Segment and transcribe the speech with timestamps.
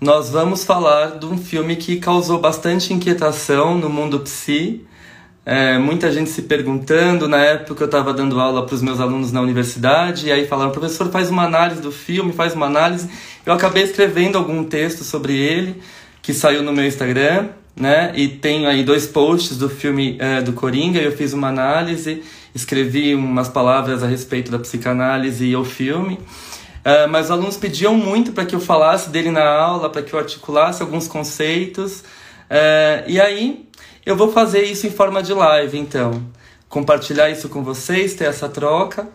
[0.00, 4.84] Nós vamos falar de um filme que causou bastante inquietação no mundo psi.
[5.44, 9.32] É, muita gente se perguntando, na época eu estava dando aula para os meus alunos
[9.32, 13.08] na universidade, e aí falaram, professor, faz uma análise do filme, faz uma análise.
[13.46, 15.80] Eu acabei escrevendo algum texto sobre ele,
[16.20, 18.12] que saiu no meu Instagram, né?
[18.16, 22.22] E tenho aí dois posts do filme é, do Coringa, eu fiz uma análise,
[22.54, 26.18] escrevi umas palavras a respeito da psicanálise e o filme.
[26.86, 30.12] Uh, mas os alunos pediam muito para que eu falasse dele na aula, para que
[30.12, 32.04] eu articulasse alguns conceitos.
[32.48, 33.68] Uh, e aí
[34.04, 36.22] eu vou fazer isso em forma de live, então.
[36.68, 39.08] Compartilhar isso com vocês, ter essa troca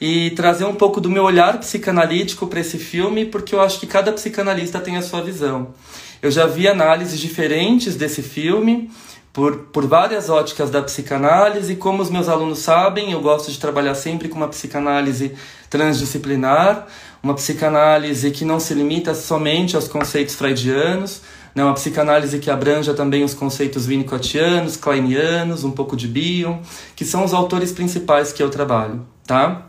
[0.00, 3.88] e trazer um pouco do meu olhar psicanalítico para esse filme, porque eu acho que
[3.88, 5.74] cada psicanalista tem a sua visão.
[6.22, 8.88] Eu já vi análises diferentes desse filme,
[9.36, 11.76] por, por várias óticas da psicanálise.
[11.76, 15.34] Como os meus alunos sabem, eu gosto de trabalhar sempre com uma psicanálise
[15.68, 16.86] transdisciplinar,
[17.26, 22.94] uma psicanálise que não se limita somente aos conceitos freudianos, né, uma psicanálise que abranja
[22.94, 26.58] também os conceitos winnicottianos, kleinianos, um pouco de Bion,
[26.94, 29.66] que são os autores principais que eu trabalho, tá?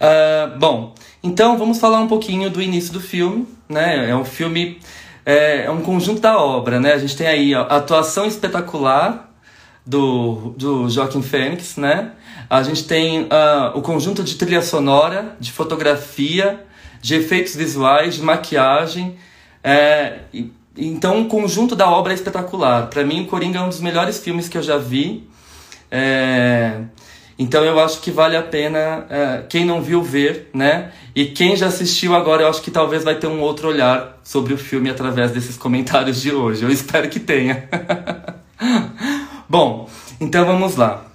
[0.00, 4.10] Uh, bom, então vamos falar um pouquinho do início do filme, né?
[4.10, 4.80] É um filme,
[5.24, 6.92] é, é um conjunto da obra, né?
[6.92, 9.32] A gente tem aí a atuação espetacular
[9.86, 12.12] do, do Joaquim Fênix, né?
[12.50, 13.28] A gente tem uh,
[13.74, 16.64] o conjunto de trilha sonora, de fotografia,
[17.00, 19.16] de efeitos visuais, de maquiagem.
[19.62, 22.86] É, e, então, o conjunto da obra é espetacular.
[22.86, 25.28] Para mim, o Coringa é um dos melhores filmes que eu já vi.
[25.90, 26.80] É,
[27.38, 30.92] então, eu acho que vale a pena é, quem não viu ver, né?
[31.14, 34.54] E quem já assistiu agora, eu acho que talvez vai ter um outro olhar sobre
[34.54, 36.64] o filme através desses comentários de hoje.
[36.64, 37.68] Eu espero que tenha.
[39.48, 39.88] Bom,
[40.20, 41.07] então vamos lá.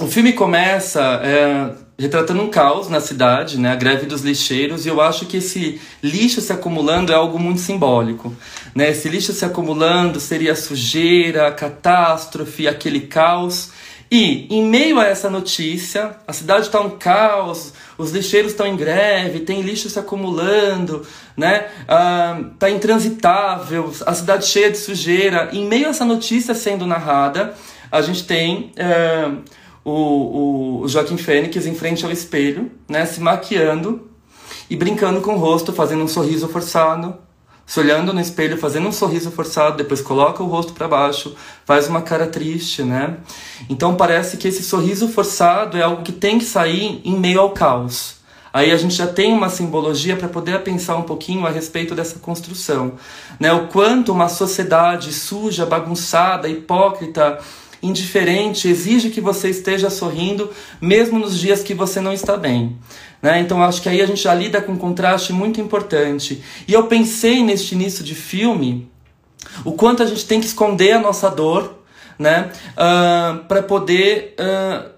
[0.00, 4.88] O filme começa é, retratando um caos na cidade, né, a greve dos lixeiros, e
[4.88, 8.34] eu acho que esse lixo se acumulando é algo muito simbólico.
[8.74, 8.90] Né?
[8.90, 13.70] Esse lixo se acumulando seria a sujeira, a catástrofe, aquele caos.
[14.10, 18.76] E, em meio a essa notícia, a cidade está um caos, os lixeiros estão em
[18.76, 21.06] greve, tem lixo se acumulando,
[21.36, 21.68] né?
[21.86, 25.50] Ah, tá intransitável, a cidade cheia de sujeira.
[25.52, 27.54] Em meio a essa notícia sendo narrada,
[27.92, 28.72] a gente tem.
[28.76, 29.30] É,
[29.84, 34.08] o, o Joaquim Fênix em frente ao espelho, né, se maquiando
[34.68, 37.16] e brincando com o rosto, fazendo um sorriso forçado,
[37.66, 41.34] se olhando no espelho, fazendo um sorriso forçado, depois coloca o rosto para baixo,
[41.64, 43.18] faz uma cara triste, né?
[43.68, 47.50] Então parece que esse sorriso forçado é algo que tem que sair em meio ao
[47.50, 48.16] caos.
[48.52, 52.20] Aí a gente já tem uma simbologia para poder pensar um pouquinho a respeito dessa
[52.20, 52.92] construção,
[53.40, 53.52] né?
[53.52, 57.40] O quanto uma sociedade suja, bagunçada, hipócrita,
[57.84, 60.50] indiferente, exige que você esteja sorrindo,
[60.80, 62.76] mesmo nos dias que você não está bem.
[63.22, 63.40] Né?
[63.40, 66.42] Então acho que aí a gente já lida com um contraste muito importante.
[66.66, 68.90] E eu pensei neste início de filme
[69.64, 71.84] o quanto a gente tem que esconder a nossa dor
[72.18, 72.50] né?
[72.72, 74.34] Uh, para poder.
[74.38, 74.94] Uh,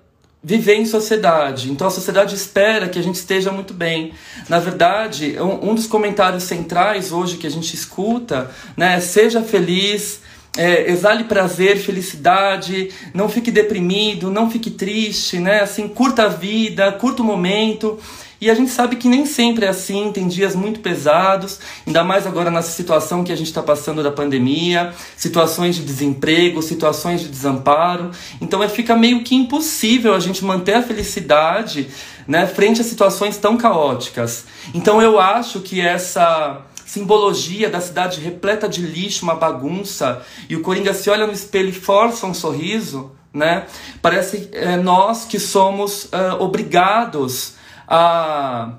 [0.47, 1.73] viver em sociedade.
[1.73, 4.13] Então a sociedade espera que a gente esteja muito bem.
[4.49, 9.43] Na verdade, um, um dos comentários centrais hoje que a gente escuta, né, é seja
[9.43, 10.21] feliz,
[10.57, 15.61] é, exale prazer, felicidade, não fique deprimido, não fique triste, né?
[15.61, 17.99] Assim, curta a vida, curta o momento.
[18.39, 22.27] E a gente sabe que nem sempre é assim, tem dias muito pesados, ainda mais
[22.27, 27.29] agora nessa situação que a gente está passando da pandemia, situações de desemprego, situações de
[27.29, 28.11] desamparo.
[28.39, 31.89] Então é, fica meio que impossível a gente manter a felicidade
[32.29, 34.45] né, frente a situações tão caóticas.
[34.75, 40.62] Então eu acho que essa simbologia da cidade repleta de lixo, uma bagunça, e o
[40.62, 43.66] Coringa se olha no espelho e força um sorriso, né?
[44.00, 47.56] Parece é, nós que somos uh, obrigados
[47.88, 48.74] a,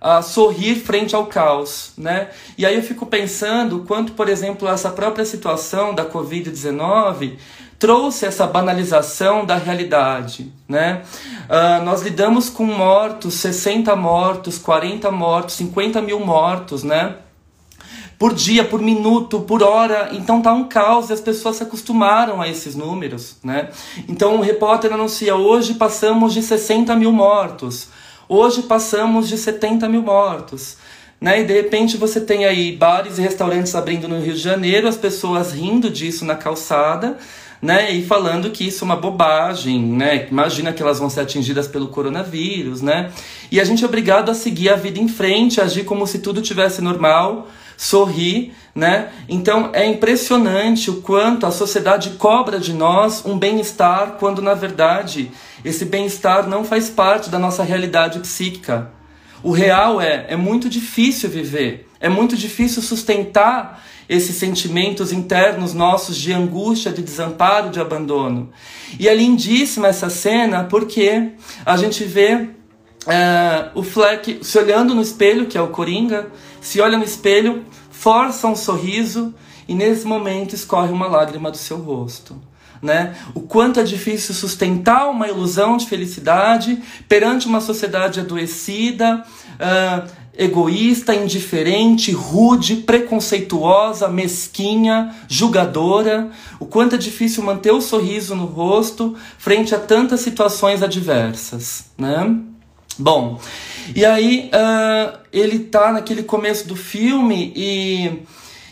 [0.00, 2.30] a sorrir frente ao caos, né?
[2.56, 7.36] E aí eu fico pensando quanto, por exemplo, essa própria situação da Covid-19
[7.80, 11.02] trouxe essa banalização da realidade, né?
[11.48, 17.16] Uh, nós lidamos com mortos, 60 mortos, 40 mortos, 50 mil mortos, né?
[18.20, 20.10] Por dia, por minuto, por hora.
[20.12, 23.70] Então tá um caos e as pessoas se acostumaram a esses números, né?
[24.06, 27.88] Então o repórter anuncia, hoje passamos de 60 mil mortos.
[28.28, 30.76] Hoje passamos de 70 mil mortos.
[31.18, 31.40] Né?
[31.40, 34.98] E de repente você tem aí bares e restaurantes abrindo no Rio de Janeiro, as
[34.98, 37.16] pessoas rindo disso na calçada,
[37.62, 37.90] né?
[37.90, 40.28] E falando que isso é uma bobagem, né?
[40.30, 43.12] Imagina que elas vão ser atingidas pelo coronavírus, né?
[43.50, 46.42] E a gente é obrigado a seguir a vida em frente, agir como se tudo
[46.42, 47.48] tivesse normal,
[47.80, 49.08] sorrir, né?
[49.26, 55.30] Então é impressionante o quanto a sociedade cobra de nós um bem-estar quando na verdade
[55.64, 58.90] esse bem-estar não faz parte da nossa realidade psíquica.
[59.42, 66.18] O real é, é muito difícil viver, é muito difícil sustentar esses sentimentos internos nossos
[66.18, 68.50] de angústia, de desamparo, de abandono.
[68.98, 71.30] E é lindíssima essa cena porque
[71.64, 72.50] a gente vê
[73.06, 76.26] é, o Fleck se olhando no espelho, que é o Coringa,
[76.60, 79.34] se olha no espelho, força um sorriso
[79.68, 82.50] e nesse momento escorre uma lágrima do seu rosto
[82.82, 83.14] né?
[83.34, 89.22] O quanto é difícil sustentar uma ilusão de felicidade perante uma sociedade adoecida,
[89.56, 96.30] uh, egoísta, indiferente, rude, preconceituosa, mesquinha, julgadora.
[96.58, 102.40] O quanto é difícil manter o sorriso no rosto frente a tantas situações adversas, né?
[103.00, 103.40] Bom,
[103.96, 108.22] e aí uh, ele tá naquele começo do filme e,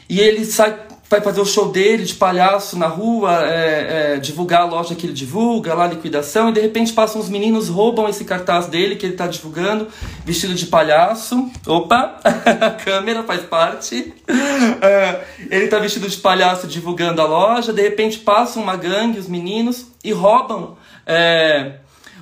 [0.08, 4.62] e ele sai vai fazer o show dele de palhaço na rua, é, é, divulgar
[4.62, 8.26] a loja que ele divulga, lá liquidação, e de repente passam uns meninos, roubam esse
[8.26, 9.88] cartaz dele que ele está divulgando,
[10.24, 11.50] vestido de palhaço.
[11.66, 14.12] Opa, a câmera faz parte.
[14.82, 15.20] É,
[15.50, 19.86] ele está vestido de palhaço divulgando a loja, de repente passam uma gangue, os meninos,
[20.04, 20.76] e roubam
[21.06, 21.76] é,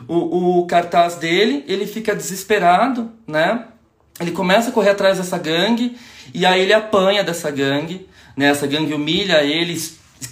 [0.09, 3.67] o, o cartaz dele, ele fica desesperado, né?
[4.21, 5.97] Ele começa a correr atrás dessa gangue,
[6.33, 8.07] e aí ele apanha dessa gangue
[8.37, 8.49] né?
[8.49, 9.81] Essa gangue humilha ele,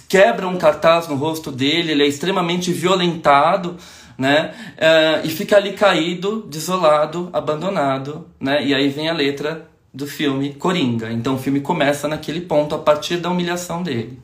[0.07, 3.77] quebra um cartaz no rosto dele, ele é extremamente violentado,
[4.17, 4.53] né?
[4.77, 8.63] Uh, e fica ali caído, desolado, abandonado, né?
[8.63, 11.11] E aí vem a letra do filme Coringa.
[11.11, 14.19] Então o filme começa naquele ponto a partir da humilhação dele.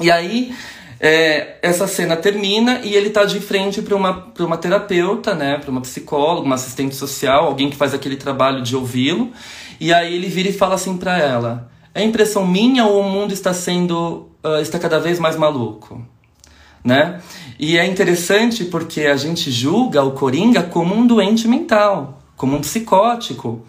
[0.00, 0.54] E aí
[1.00, 5.70] é, essa cena termina e ele está de frente para uma, uma terapeuta, né, para
[5.70, 9.30] uma psicóloga, uma assistente social, alguém que faz aquele trabalho de ouvi-lo.
[9.80, 13.32] E aí ele vira e fala assim para ela: é impressão minha ou o mundo
[13.32, 16.04] está sendo uh, está cada vez mais maluco,
[16.82, 17.20] né?
[17.58, 22.60] E é interessante porque a gente julga o Coringa como um doente mental, como um
[22.60, 23.64] psicótico.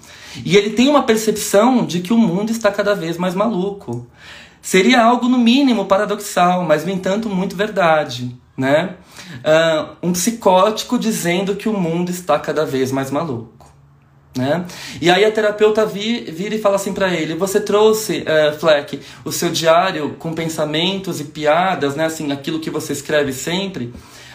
[0.45, 4.07] E ele tem uma percepção de que o mundo está cada vez mais maluco.
[4.61, 8.35] Seria algo, no mínimo, paradoxal, mas, no entanto, muito verdade.
[8.57, 8.95] Né?
[9.37, 13.59] Uh, um psicótico dizendo que o mundo está cada vez mais maluco.
[14.37, 14.63] Né?
[15.01, 18.99] E aí a terapeuta vi, vira e fala assim para ele: Você trouxe, uh, Fleck,
[19.25, 22.05] o seu diário com pensamentos e piadas, né?
[22.05, 23.91] Assim, aquilo que você escreve sempre.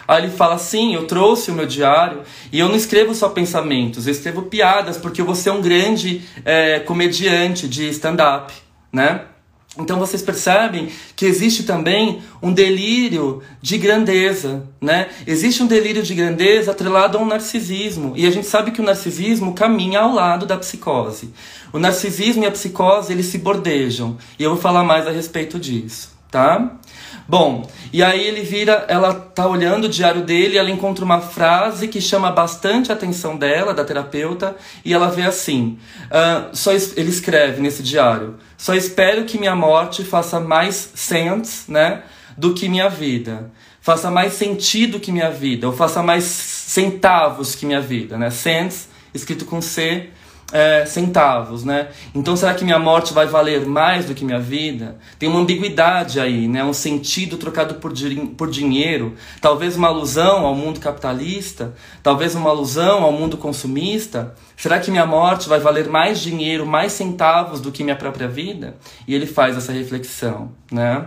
[0.06, 2.22] Aí ele fala: Sim, eu trouxe o meu diário
[2.52, 6.80] e eu não escrevo só pensamentos, eu escrevo piadas porque você é um grande é,
[6.80, 8.52] comediante de stand-up,
[8.92, 9.22] né?
[9.78, 15.08] Então vocês percebem que existe também um delírio de grandeza, né?
[15.26, 18.12] Existe um delírio de grandeza atrelado a um narcisismo.
[18.14, 21.30] E a gente sabe que o narcisismo caminha ao lado da psicose.
[21.72, 24.16] O narcisismo e a psicose, eles se bordejam.
[24.38, 26.78] E eu vou falar mais a respeito disso, tá?
[27.26, 31.88] Bom, e aí ele vira, ela tá olhando o diário dele, ela encontra uma frase
[31.88, 34.54] que chama bastante a atenção dela, da terapeuta,
[34.84, 40.04] e ela vê assim: uh, só ele escreve nesse diário, só espero que minha morte
[40.04, 42.02] faça mais sense, né,
[42.36, 43.50] do que minha vida,
[43.80, 48.88] faça mais sentido que minha vida, ou faça mais centavos que minha vida, né, sense
[49.14, 50.10] escrito com C
[50.52, 51.88] é, centavos, né?
[52.14, 54.96] Então será que minha morte vai valer mais do que minha vida?
[55.18, 56.62] Tem uma ambiguidade aí, né?
[56.64, 57.92] Um sentido trocado por,
[58.36, 64.34] por dinheiro, talvez uma alusão ao mundo capitalista, talvez uma alusão ao mundo consumista.
[64.56, 68.76] Será que minha morte vai valer mais dinheiro, mais centavos do que minha própria vida?
[69.08, 71.06] E ele faz essa reflexão, né?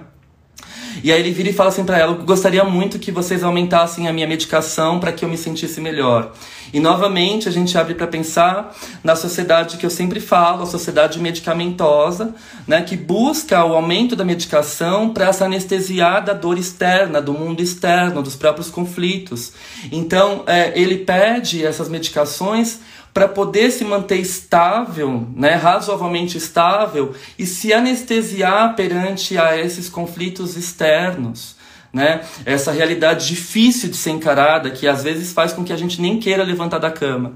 [1.03, 4.13] E aí ele vira e fala assim para ela: gostaria muito que vocês aumentassem a
[4.13, 6.33] minha medicação para que eu me sentisse melhor.
[6.73, 11.19] E novamente a gente abre para pensar na sociedade que eu sempre falo, a sociedade
[11.19, 12.33] medicamentosa,
[12.67, 17.61] né, que busca o aumento da medicação para se anestesiar da dor externa, do mundo
[17.61, 19.53] externo, dos próprios conflitos.
[19.91, 22.79] Então é, ele pede essas medicações
[23.13, 30.55] para poder se manter estável, né, razoavelmente estável e se anestesiar perante a esses conflitos
[30.55, 31.56] externos.
[31.97, 32.21] Né?
[32.45, 36.19] Essa realidade difícil de ser encarada que às vezes faz com que a gente nem
[36.19, 37.33] queira levantar da cama,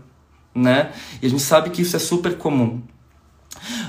[0.53, 0.91] né?
[1.19, 2.79] E a gente sabe que isso é super comum.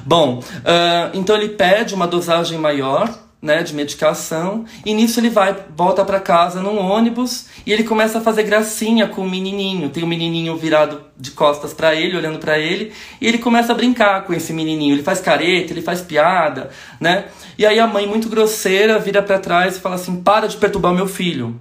[0.02, 5.56] Bom, uh, então ele pede uma dosagem maior né, de medicação, e nisso ele vai,
[5.76, 9.90] volta para casa num ônibus e ele começa a fazer gracinha com o menininho.
[9.90, 13.72] Tem o um menininho virado de costas para ele, olhando para ele, e ele começa
[13.72, 14.94] a brincar com esse menininho.
[14.94, 16.70] Ele faz careta, ele faz piada,
[17.00, 17.24] né?
[17.58, 20.94] E aí a mãe, muito grosseira, vira para trás e fala assim: "Para de perturbar
[20.94, 21.60] meu filho".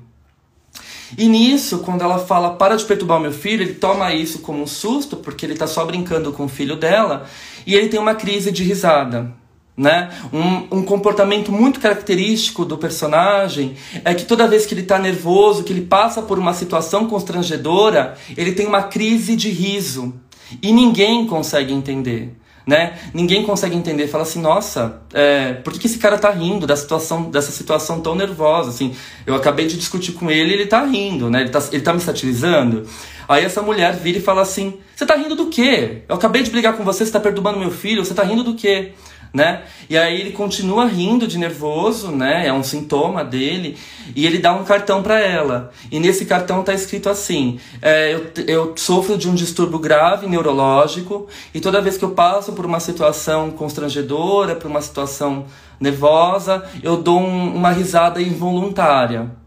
[1.18, 4.68] E nisso, quando ela fala para de perturbar meu filho, ele toma isso como um
[4.68, 7.26] susto, porque ele está só brincando com o filho dela,
[7.66, 9.41] e ele tem uma crise de risada.
[9.76, 10.10] Né?
[10.34, 15.64] Um, um, comportamento muito característico do personagem é que toda vez que ele está nervoso,
[15.64, 20.14] que ele passa por uma situação constrangedora, ele tem uma crise de riso.
[20.62, 22.36] E ninguém consegue entender
[22.66, 22.98] né?
[23.14, 26.76] Ninguém consegue entender, fala assim, nossa, é, por que, que esse cara tá rindo da
[26.76, 28.96] situação, dessa situação tão nervosa, assim?
[29.26, 31.42] Eu acabei de discutir com ele ele tá rindo, né?
[31.42, 32.88] Ele tá, ele tá me satirizando.
[33.28, 36.04] Aí essa mulher vira e fala assim, você tá rindo do quê?
[36.08, 38.56] Eu acabei de brigar com você, você tá perturbando meu filho, você tá rindo do
[38.56, 38.94] quê?
[39.34, 39.64] Né?
[39.90, 42.48] E aí ele continua rindo de nervoso, né?
[42.48, 43.78] É um sintoma dele.
[44.16, 45.72] E ele dá um cartão para ela.
[45.90, 51.28] E nesse cartão tá escrito assim: é, eu, eu sofro de um distúrbio grave neurológico
[51.54, 55.46] e toda vez que eu passo por uma situação constrangedora, por uma situação
[55.80, 59.41] nervosa, eu dou um, uma risada involuntária.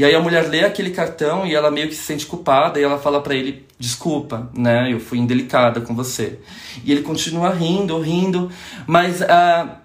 [0.00, 2.82] E aí a mulher lê aquele cartão e ela meio que se sente culpada e
[2.82, 4.90] ela fala para ele: "Desculpa, né?
[4.90, 6.38] Eu fui indelicada com você".
[6.82, 8.50] E ele continua rindo, rindo,
[8.86, 9.76] mas ah,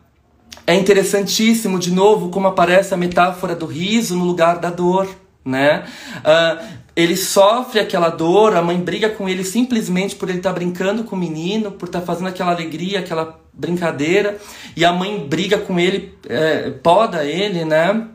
[0.66, 5.06] é interessantíssimo de novo como aparece a metáfora do riso no lugar da dor,
[5.44, 5.84] né?
[6.24, 6.64] Ah,
[6.96, 11.04] ele sofre aquela dor, a mãe briga com ele simplesmente por ele estar tá brincando
[11.04, 14.38] com o menino, por estar tá fazendo aquela alegria, aquela brincadeira,
[14.78, 18.15] e a mãe briga com ele, é, poda ele, né?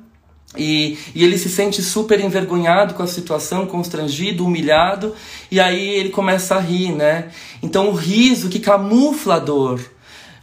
[0.56, 5.14] E, e, ele se sente super envergonhado com a situação, constrangido, humilhado,
[5.48, 7.28] e aí ele começa a rir, né?
[7.62, 9.80] Então o riso que camufla a dor,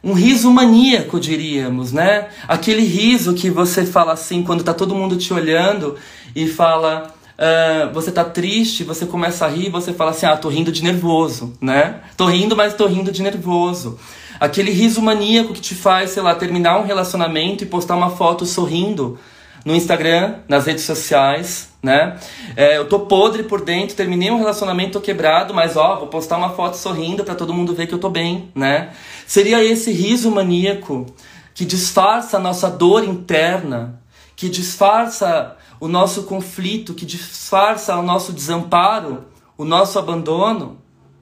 [0.01, 2.29] um riso maníaco, diríamos, né?
[2.47, 5.97] Aquele riso que você fala assim quando tá todo mundo te olhando
[6.33, 10.47] e fala, uh, você tá triste, você começa a rir, você fala assim, ah, tô
[10.47, 12.01] rindo de nervoso, né?
[12.15, 13.99] Tô rindo, mas tô rindo de nervoso.
[14.39, 18.45] Aquele riso maníaco que te faz, sei lá, terminar um relacionamento e postar uma foto
[18.45, 19.19] sorrindo
[19.67, 22.17] no Instagram, nas redes sociais, né?
[22.55, 26.37] É, eu tô podre por dentro, terminei um relacionamento, tô quebrado, mas ó, vou postar
[26.37, 28.93] uma foto sorrindo para todo mundo ver que eu tô bem, né?
[29.25, 31.05] Seria esse riso maníaco
[31.53, 34.01] que disfarça a nossa dor interna,
[34.37, 39.25] que disfarça o nosso conflito, que disfarça o nosso desamparo,
[39.57, 40.77] o nosso abandono,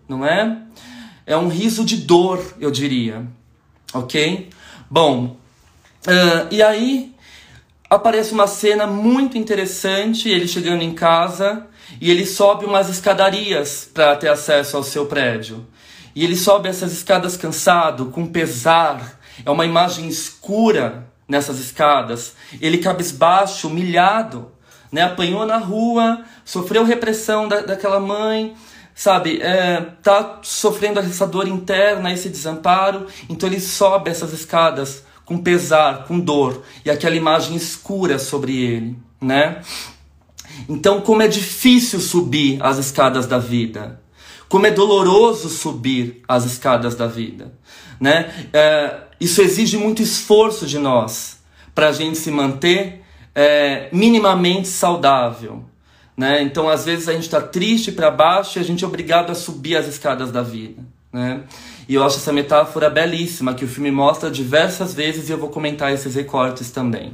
[0.08, 0.56] não é?
[1.26, 3.26] É um riso de dor, eu diria.
[3.92, 4.50] Ok?
[4.88, 5.36] Bom,
[6.06, 7.15] uh, e aí
[7.96, 11.66] aparece uma cena muito interessante, ele chegando em casa
[12.00, 15.66] e ele sobe umas escadarias para ter acesso ao seu prédio.
[16.16, 19.20] E ele sobe essas escadas cansado, com pesar.
[19.46, 22.34] É uma imagem escura nessas escadas.
[22.62, 24.52] Ele cabisbaixo, humilhado,
[24.92, 25.04] né?
[25.04, 28.56] Apanhou na rua, sofreu repressão da, daquela mãe,
[28.94, 29.42] sabe?
[29.42, 33.08] É, tá sofrendo essa dor interna, esse desamparo.
[33.30, 38.96] Então ele sobe essas escadas com pesar, com dor, e aquela imagem escura sobre ele,
[39.20, 39.62] né?
[40.70, 44.00] Então, como é difícil subir as escadas da vida,
[44.48, 47.52] como é doloroso subir as escadas da vida,
[48.00, 48.34] né?
[48.54, 51.40] É, isso exige muito esforço de nós
[51.74, 53.04] para a gente se manter
[53.34, 55.64] é, minimamente saudável,
[56.16, 56.42] né?
[56.42, 59.36] Então, às vezes a gente está triste para baixo e a gente é obrigado a
[59.36, 61.44] subir as escadas da vida, né?
[61.88, 65.50] E eu acho essa metáfora belíssima que o filme mostra diversas vezes e eu vou
[65.50, 67.14] comentar esses recortes também.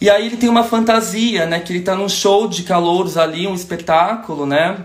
[0.00, 1.58] E aí ele tem uma fantasia, né?
[1.58, 4.84] Que ele tá num show de calouros ali, um espetáculo, né?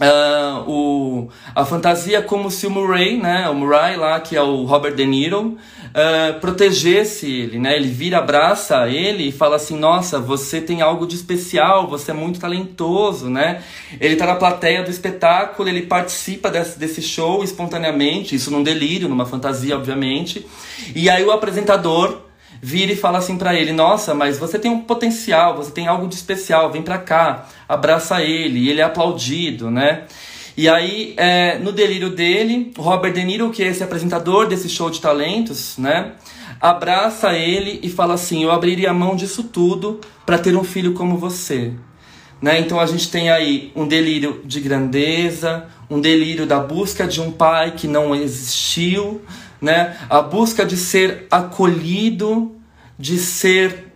[0.00, 4.64] Uh, o, a fantasia como se o Murray, né, o Murray lá, que é o
[4.64, 10.18] Robert De Niro, uh, protegesse ele, né, ele vira, abraça ele e fala assim, nossa,
[10.18, 13.62] você tem algo de especial, você é muito talentoso, né,
[14.00, 19.08] ele tá na plateia do espetáculo, ele participa desse, desse show espontaneamente, isso num delírio,
[19.08, 20.44] numa fantasia, obviamente,
[20.92, 22.23] e aí o apresentador
[22.64, 26.08] vira e fala assim para ele: Nossa, mas você tem um potencial, você tem algo
[26.08, 30.04] de especial, vem pra cá, abraça ele, e ele é aplaudido, né?
[30.56, 34.88] E aí, é, no delírio dele, Robert De Niro, que é esse apresentador desse show
[34.88, 36.12] de talentos, né?
[36.58, 40.94] Abraça ele e fala assim: Eu abriria a mão disso tudo para ter um filho
[40.94, 41.72] como você.
[42.40, 42.60] Né?
[42.60, 47.30] Então a gente tem aí um delírio de grandeza, um delírio da busca de um
[47.30, 49.22] pai que não existiu,
[49.64, 49.96] né?
[50.08, 52.54] a busca de ser acolhido,
[52.98, 53.90] de ser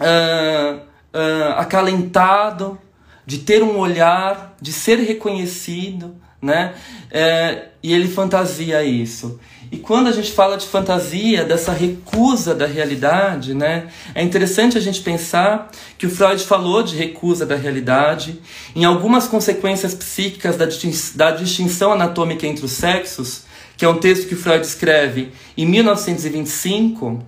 [0.00, 2.78] uh, uh, acalentado,
[3.24, 6.74] de ter um olhar, de ser reconhecido, né?
[7.10, 9.40] É, e ele fantasia isso.
[9.72, 14.80] E quando a gente fala de fantasia, dessa recusa da realidade, né, é interessante a
[14.80, 18.40] gente pensar que o Freud falou de recusa da realidade.
[18.76, 20.66] Em algumas consequências psíquicas da,
[21.14, 23.44] da distinção anatômica entre os sexos,
[23.76, 27.24] que é um texto que Freud escreve em 1925,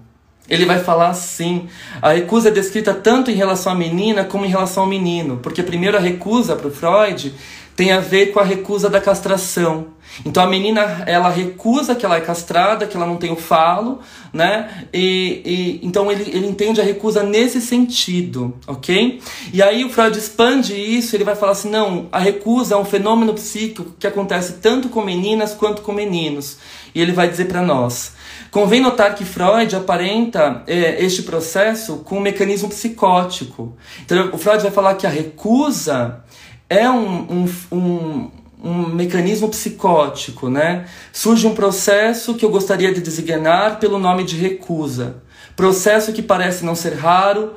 [0.48, 1.68] ele vai falar assim:
[2.00, 5.62] a recusa é descrita tanto em relação à menina como em relação ao menino, porque
[5.62, 7.34] primeiro a recusa para Freud
[7.76, 9.88] tem a ver com a recusa da castração.
[10.24, 14.00] Então a menina ela recusa que ela é castrada, que ela não tem o falo,
[14.32, 14.86] né?
[14.92, 19.20] E, e, então ele, ele entende a recusa nesse sentido, ok?
[19.52, 22.84] E aí o Freud expande isso, ele vai falar assim, não, a recusa é um
[22.84, 26.56] fenômeno psíquico que acontece tanto com meninas quanto com meninos.
[26.94, 28.14] E ele vai dizer para nós.
[28.50, 33.76] Convém notar que Freud aparenta é, este processo com um mecanismo psicótico.
[34.02, 36.24] Então o Freud vai falar que a recusa
[36.68, 38.30] é um, um, um
[38.62, 40.86] um mecanismo psicótico, né?
[41.12, 45.22] Surge um processo que eu gostaria de designar pelo nome de recusa.
[45.54, 47.54] Processo que parece não ser raro,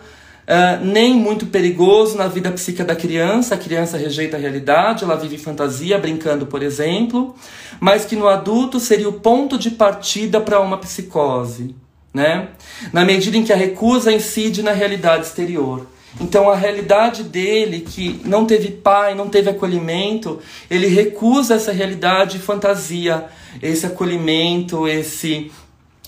[0.47, 3.55] uh, nem muito perigoso na vida psíquica da criança.
[3.55, 7.35] A criança rejeita a realidade, ela vive fantasia, brincando, por exemplo,
[7.79, 11.75] mas que no adulto seria o ponto de partida para uma psicose,
[12.13, 12.49] né?
[12.93, 15.87] Na medida em que a recusa incide na realidade exterior.
[16.19, 20.39] Então a realidade dele, que não teve pai, não teve acolhimento,
[20.69, 23.25] ele recusa essa realidade e fantasia,
[23.61, 25.51] esse acolhimento, esse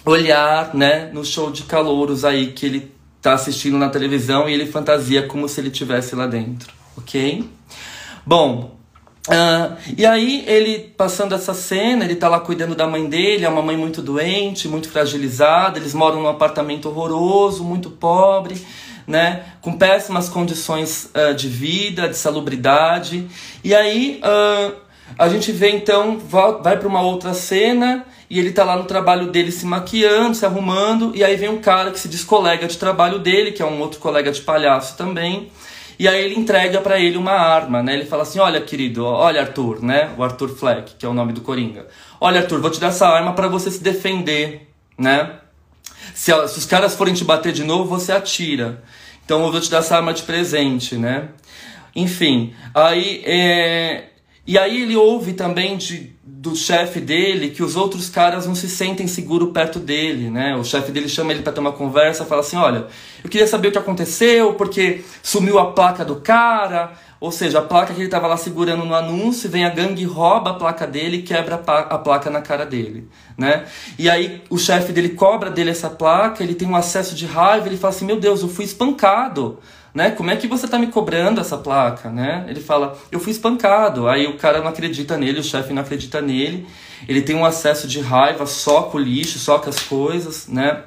[0.06, 2.92] olhar, né, no show de calouros aí que ele
[3.22, 7.48] tá assistindo na televisão e ele fantasia como se ele tivesse lá dentro, ok?
[8.26, 8.80] Bom,
[9.28, 13.50] Uh, e aí ele passando essa cena, ele tá lá cuidando da mãe dele, é
[13.50, 18.60] uma mãe muito doente, muito fragilizada, eles moram num apartamento horroroso, muito pobre
[19.08, 23.28] né, com péssimas condições uh, de vida, de salubridade.
[23.64, 24.76] E aí uh,
[25.18, 29.28] a gente vê então, vai para uma outra cena e ele tá lá no trabalho
[29.28, 33.20] dele se maquiando, se arrumando, e aí vem um cara que se descolega de trabalho
[33.20, 35.52] dele, que é um outro colega de palhaço também.
[36.00, 37.94] E aí ele entrega para ele uma arma, né?
[37.94, 40.12] Ele fala assim: "Olha, querido, olha Arthur, né?
[40.18, 41.86] O Arthur Fleck, que é o nome do Coringa.
[42.20, 45.41] Olha, Arthur, vou te dar essa arma para você se defender, né?
[46.14, 48.84] Se, se os caras forem te bater de novo, você atira.
[49.26, 51.30] Então eu vou te dar essa arma de presente, né?
[51.96, 54.10] Enfim, aí é...
[54.48, 58.68] e aí ele ouve também de, do chefe dele que os outros caras não se
[58.68, 60.56] sentem seguro perto dele, né?
[60.56, 62.88] O chefe dele chama ele para ter uma conversa, fala assim, olha,
[63.24, 67.62] eu queria saber o que aconteceu, porque sumiu a placa do cara, ou seja, a
[67.62, 71.22] placa que ele estava lá segurando no anúncio, vem a gangue, rouba a placa dele
[71.22, 73.66] quebra a placa na cara dele, né?
[74.00, 77.68] E aí o chefe dele cobra dele essa placa, ele tem um acesso de raiva,
[77.68, 79.60] ele fala assim, meu Deus, eu fui espancado,
[79.94, 80.12] né?
[80.12, 82.46] Como é que você está me cobrando essa placa, né?
[82.48, 84.08] Ele fala, eu fui espancado.
[84.08, 86.68] Aí o cara não acredita nele, o chefe não acredita nele.
[87.08, 88.46] Ele tem um acesso de raiva
[88.90, 90.84] com o lixo, com as coisas, né?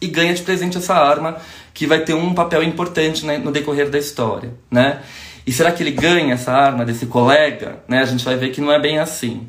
[0.00, 1.36] E ganha de presente essa arma
[1.72, 5.00] que vai ter um papel importante né, no decorrer da história, né?
[5.46, 7.78] E será que ele ganha essa arma desse colega?
[7.86, 8.00] Né?
[8.00, 9.48] A gente vai ver que não é bem assim.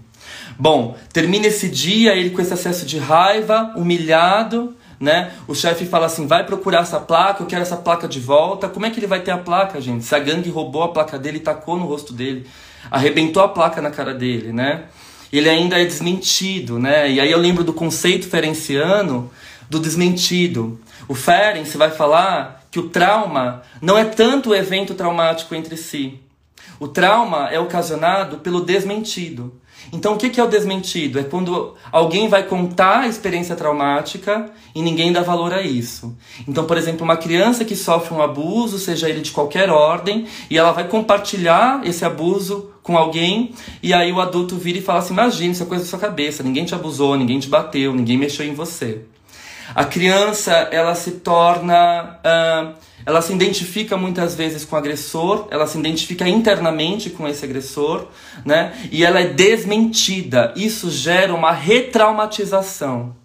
[0.60, 5.32] Bom, termina esse dia, ele com esse acesso de raiva, humilhado, né?
[5.48, 8.68] O chefe fala assim: vai procurar essa placa, eu quero essa placa de volta.
[8.68, 10.04] Como é que ele vai ter a placa, gente?
[10.04, 12.48] Se a gangue roubou a placa dele e tacou no rosto dele,
[12.90, 14.86] arrebentou a placa na cara dele, né?
[15.32, 17.12] Ele ainda é desmentido, né?
[17.12, 19.30] E aí eu lembro do conceito ferenciano
[19.70, 20.80] do desmentido.
[21.08, 26.20] O Ferenc vai falar que o trauma não é tanto o evento traumático entre si.
[26.80, 29.54] O trauma é ocasionado pelo desmentido.
[29.92, 31.20] Então, o que é o desmentido?
[31.20, 36.16] É quando alguém vai contar a experiência traumática e ninguém dá valor a isso.
[36.48, 40.58] Então, por exemplo, uma criança que sofre um abuso, seja ele de qualquer ordem, e
[40.58, 45.14] ela vai compartilhar esse abuso com alguém, e aí o adulto vira e fala assim:
[45.14, 48.46] Imagina, isso é coisa da sua cabeça, ninguém te abusou, ninguém te bateu, ninguém mexeu
[48.46, 49.02] em você.
[49.76, 52.20] A criança, ela se torna.
[52.24, 57.46] Uh, ela se identifica muitas vezes com o agressor, ela se identifica internamente com esse
[57.46, 58.08] agressor,
[58.44, 58.74] né?
[58.92, 60.54] E ela é desmentida.
[60.58, 63.16] Isso gera uma retraumatização.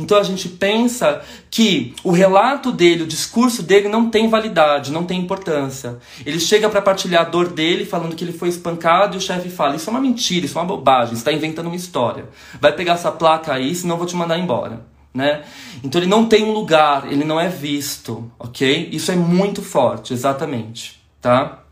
[0.00, 1.20] Então a gente pensa
[1.50, 5.98] que o relato dele, o discurso dele não tem validade, não tem importância.
[6.24, 9.50] Ele chega para partilhar a dor dele, falando que ele foi espancado, e o chefe
[9.50, 12.24] fala: Isso é uma mentira, isso é uma bobagem, está inventando uma história.
[12.58, 15.42] Vai pegar essa placa aí, senão eu vou te mandar embora né?
[15.82, 18.90] Então ele não tem um lugar, ele não é visto, ok?
[18.92, 21.62] Isso é muito forte, exatamente, tá?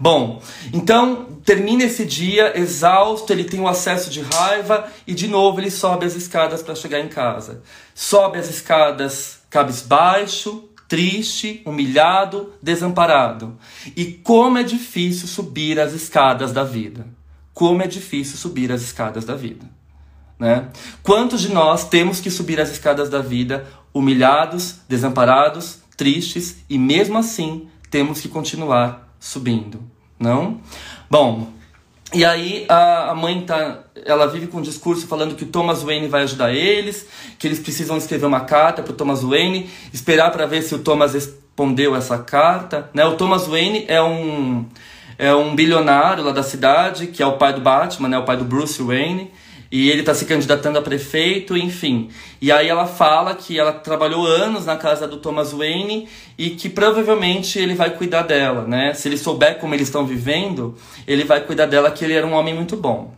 [0.00, 0.42] Bom,
[0.72, 5.70] então termina esse dia exausto, ele tem um acesso de raiva e de novo ele
[5.70, 7.62] sobe as escadas para chegar em casa.
[7.94, 13.58] Sobe as escadas cabisbaixo, triste, humilhado, desamparado.
[13.96, 17.06] E como é difícil subir as escadas da vida.
[17.52, 19.75] Como é difícil subir as escadas da vida.
[20.38, 20.68] Né?
[21.02, 27.16] Quantos de nós temos que subir as escadas da vida humilhados, desamparados, tristes e mesmo
[27.16, 29.80] assim temos que continuar subindo,
[30.18, 30.60] não?
[31.08, 31.48] Bom,
[32.12, 35.82] e aí a, a mãe tá, ela vive com um discurso falando que o Thomas
[35.82, 37.06] Wayne vai ajudar eles,
[37.38, 40.78] que eles precisam escrever uma carta para o Thomas Wayne, esperar para ver se o
[40.78, 43.04] Thomas respondeu essa carta, né?
[43.06, 44.66] O Thomas Wayne é um
[45.18, 48.18] é um bilionário lá da cidade, que é o pai do Batman, né?
[48.18, 49.32] O pai do Bruce Wayne.
[49.70, 52.08] E ele está se candidatando a prefeito, enfim.
[52.40, 56.68] E aí ela fala que ela trabalhou anos na casa do Thomas Wayne e que
[56.68, 58.94] provavelmente ele vai cuidar dela, né?
[58.94, 60.76] Se ele souber como eles estão vivendo,
[61.06, 63.14] ele vai cuidar dela, que ele era um homem muito bom.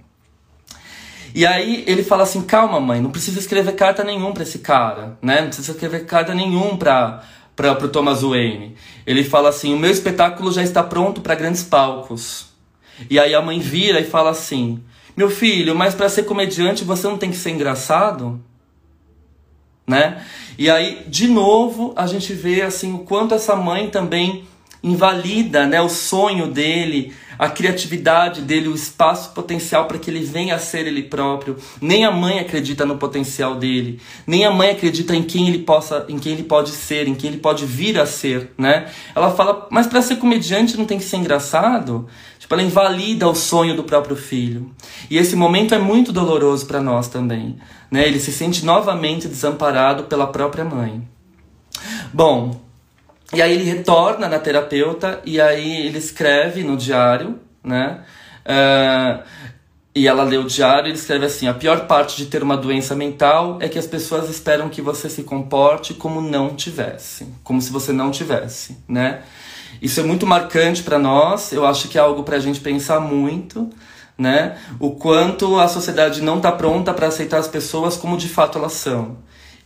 [1.35, 5.19] E aí ele fala assim: calma, mãe, não precisa escrever carta nenhum para esse cara,
[5.21, 5.41] né?
[5.41, 7.23] Não precisa escrever carta nenhum para
[7.55, 8.77] para o Thomas Wayne.
[9.05, 12.47] Ele fala assim: o meu espetáculo já está pronto para grandes palcos.
[13.11, 14.81] E aí a mãe vira e fala assim:
[15.19, 18.41] meu filho, mas para ser comediante você não tem que ser engraçado?
[19.85, 20.25] Né?
[20.57, 24.47] E aí, de novo, a gente vê assim o quanto essa mãe também
[24.83, 30.57] invalida, né, o sonho dele, a criatividade dele, o espaço potencial para que ele venha
[30.57, 31.57] a ser ele próprio.
[31.81, 36.05] Nem a mãe acredita no potencial dele, nem a mãe acredita em quem ele possa,
[36.09, 38.91] em quem ele pode ser, em quem ele pode vir a ser, né?
[39.15, 43.35] Ela fala: "Mas para ser comediante não tem que ser engraçado?" Tipo, ela invalida o
[43.35, 44.73] sonho do próprio filho.
[45.11, 47.59] E esse momento é muito doloroso para nós também.
[47.91, 48.07] Né?
[48.07, 51.07] Ele se sente novamente desamparado pela própria mãe.
[52.13, 52.68] Bom,
[53.33, 58.01] e aí ele retorna na terapeuta e aí ele escreve no diário, né?
[58.47, 59.23] Uh,
[59.95, 62.57] e ela lê o diário e ele escreve assim: a pior parte de ter uma
[62.57, 67.61] doença mental é que as pessoas esperam que você se comporte como não tivesse, como
[67.61, 69.23] se você não tivesse, né?
[69.83, 73.01] Isso é muito marcante para nós, eu acho que é algo para a gente pensar
[73.01, 73.69] muito,
[74.17, 74.57] né?
[74.81, 78.73] O quanto a sociedade não está pronta para aceitar as pessoas como de fato elas
[78.73, 79.19] são.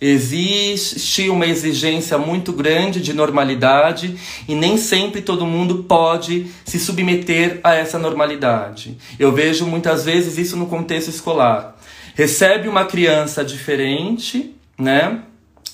[0.04, 7.60] Existe uma exigência muito grande de normalidade e nem sempre todo mundo pode se submeter
[7.62, 8.98] a essa normalidade.
[9.16, 11.76] Eu vejo muitas vezes isso no contexto escolar.
[12.16, 15.20] Recebe uma criança diferente, né?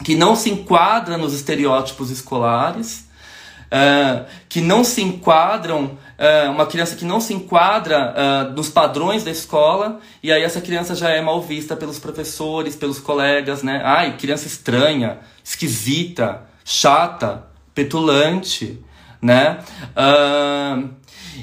[0.05, 3.09] Que não se enquadra nos estereótipos escolares
[3.69, 9.25] uh, que não se enquadram, uh, uma criança que não se enquadra uh, nos padrões
[9.25, 13.81] da escola, e aí essa criança já é mal vista pelos professores, pelos colegas, né?
[13.85, 18.81] Ai, criança estranha, esquisita, chata, petulante,
[19.21, 19.59] né?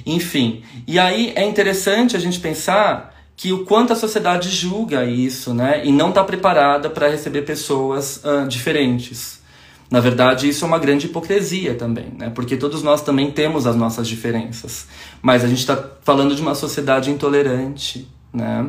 [0.05, 5.53] enfim, e aí é interessante a gente pensar que o quanto a sociedade julga isso,
[5.53, 5.81] né?
[5.85, 9.41] E não está preparada para receber pessoas uh, diferentes.
[9.89, 12.29] Na verdade, isso é uma grande hipocrisia também, né?
[12.29, 14.87] Porque todos nós também temos as nossas diferenças.
[15.21, 18.67] Mas a gente está falando de uma sociedade intolerante, né?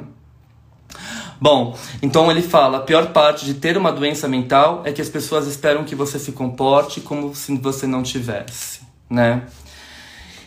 [1.41, 5.09] Bom, então ele fala: a pior parte de ter uma doença mental é que as
[5.09, 9.43] pessoas esperam que você se comporte como se você não tivesse, né?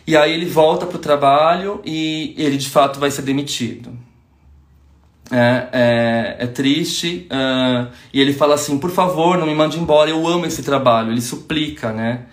[0.06, 3.92] E aí ele volta para o trabalho e ele de fato vai ser demitido
[5.30, 7.28] é, é, é triste.
[7.30, 11.12] Uh, e ele fala assim: por favor, não me mande embora, eu amo esse trabalho.
[11.12, 12.26] Ele suplica, né?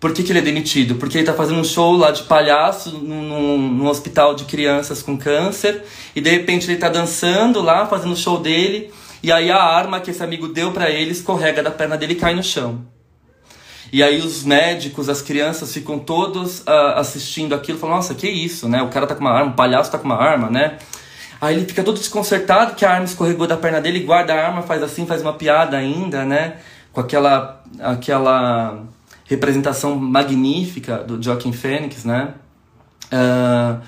[0.00, 0.94] Por que, que ele é demitido?
[0.94, 5.16] Porque ele tá fazendo um show lá de palhaço num, num hospital de crianças com
[5.16, 5.82] câncer.
[6.14, 8.92] E de repente ele tá dançando lá, fazendo o show dele.
[9.20, 12.16] E aí a arma que esse amigo deu para ele escorrega da perna dele e
[12.16, 12.86] cai no chão.
[13.92, 18.68] E aí os médicos, as crianças ficam todos uh, assistindo aquilo, falam, nossa, que isso,
[18.68, 18.82] né?
[18.82, 20.78] O cara tá com uma arma, o palhaço tá com uma arma, né?
[21.40, 24.62] Aí ele fica todo desconcertado que a arma escorregou da perna dele, guarda a arma,
[24.62, 26.56] faz assim, faz uma piada ainda, né?
[26.92, 28.82] Com aquela, aquela
[29.24, 32.34] representação magnífica do Joaquim Fênix, né?
[33.12, 33.80] Uh,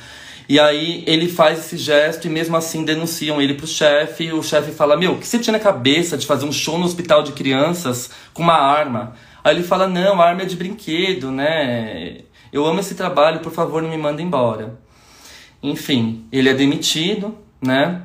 [0.48, 4.32] e aí ele faz esse gesto e mesmo assim denunciam ele pro chefe.
[4.32, 6.84] O chefe fala: Meu, o que você tinha na cabeça de fazer um show no
[6.84, 9.14] hospital de crianças com uma arma?
[9.44, 12.22] Aí ele fala: Não, a arma é de brinquedo, né?
[12.52, 14.76] Eu amo esse trabalho, por favor, não me manda embora.
[15.62, 18.02] Enfim, ele é demitido, né?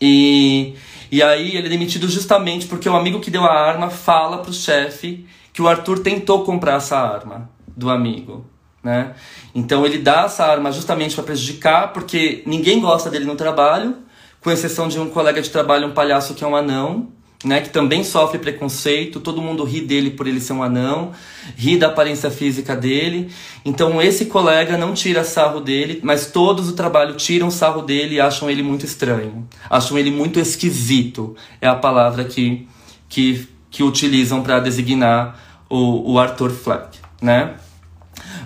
[0.00, 0.74] E,
[1.10, 4.52] e aí ele é demitido justamente porque o amigo que deu a arma fala pro
[4.52, 8.44] chefe que o Arthur tentou comprar essa arma do amigo,
[8.82, 9.14] né?
[9.54, 13.98] Então ele dá essa arma justamente para prejudicar, porque ninguém gosta dele no trabalho,
[14.40, 17.12] com exceção de um colega de trabalho, um palhaço que é um anão,
[17.44, 21.12] né, que também sofre preconceito, todo mundo ri dele por ele ser um anão,
[21.56, 23.30] ri da aparência física dele.
[23.64, 28.20] Então esse colega não tira sarro dele, mas todos o trabalho tiram sarro dele e
[28.20, 31.34] acham ele muito estranho, acham ele muito esquisito.
[31.60, 32.68] É a palavra que
[33.12, 37.56] que, que utilizam para designar o, o Arthur Fleck, né?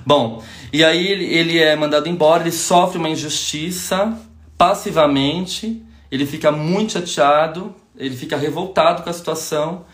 [0.05, 4.19] Bom, e aí ele, ele é mandado embora, ele sofre uma injustiça
[4.59, 5.81] passivamente,
[6.11, 9.85] ele fica muito chateado, ele fica revoltado com a situação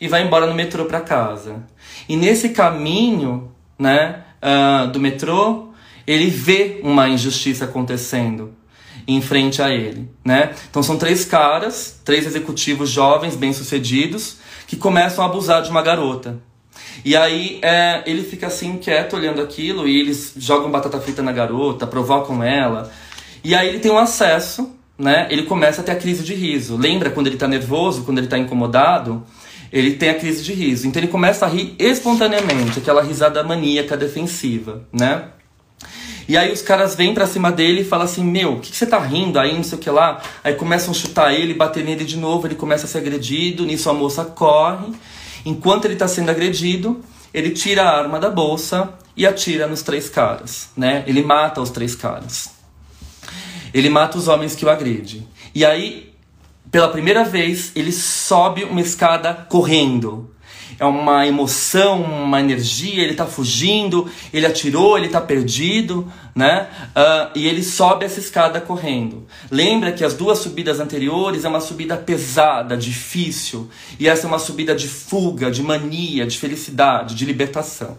[0.00, 1.62] e vai embora no metrô para casa.
[2.08, 5.68] E nesse caminho, né, uh, do metrô,
[6.06, 8.54] ele vê uma injustiça acontecendo
[9.06, 10.54] em frente a ele, né?
[10.68, 16.38] Então são três caras, três executivos jovens, bem-sucedidos, que começam a abusar de uma garota.
[17.04, 21.32] E aí é, ele fica assim quieto olhando aquilo e eles jogam batata frita na
[21.32, 22.90] garota, provocam ela.
[23.42, 26.76] E aí ele tem um acesso né, ele começa a ter a crise de riso.
[26.76, 29.24] Lembra quando ele está nervoso, quando ele está incomodado?
[29.72, 30.86] Ele tem a crise de riso.
[30.86, 35.24] Então ele começa a rir espontaneamente, aquela risada maníaca defensiva, né?
[36.28, 38.76] E aí os caras vêm pra cima dele e falam assim, meu, o que, que,
[38.76, 40.20] você tá rindo aí, não sei o que lá.
[40.44, 43.88] Aí começam a chutar ele, bater nele de novo, ele começa a ser agredido, nisso
[43.88, 44.92] a moça corre.
[45.46, 47.00] Enquanto ele tá sendo agredido,
[47.32, 51.02] ele tira a arma da bolsa e atira nos três caras, né?
[51.06, 52.59] Ele mata os três caras.
[53.72, 55.26] Ele mata os homens que o agridem.
[55.54, 56.12] E aí,
[56.70, 60.30] pela primeira vez, ele sobe uma escada correndo.
[60.78, 66.68] É uma emoção, uma energia, ele tá fugindo, ele atirou, ele tá perdido, né?
[66.96, 69.26] Uh, e ele sobe essa escada correndo.
[69.50, 74.38] Lembra que as duas subidas anteriores é uma subida pesada, difícil, e essa é uma
[74.38, 77.98] subida de fuga, de mania, de felicidade, de libertação.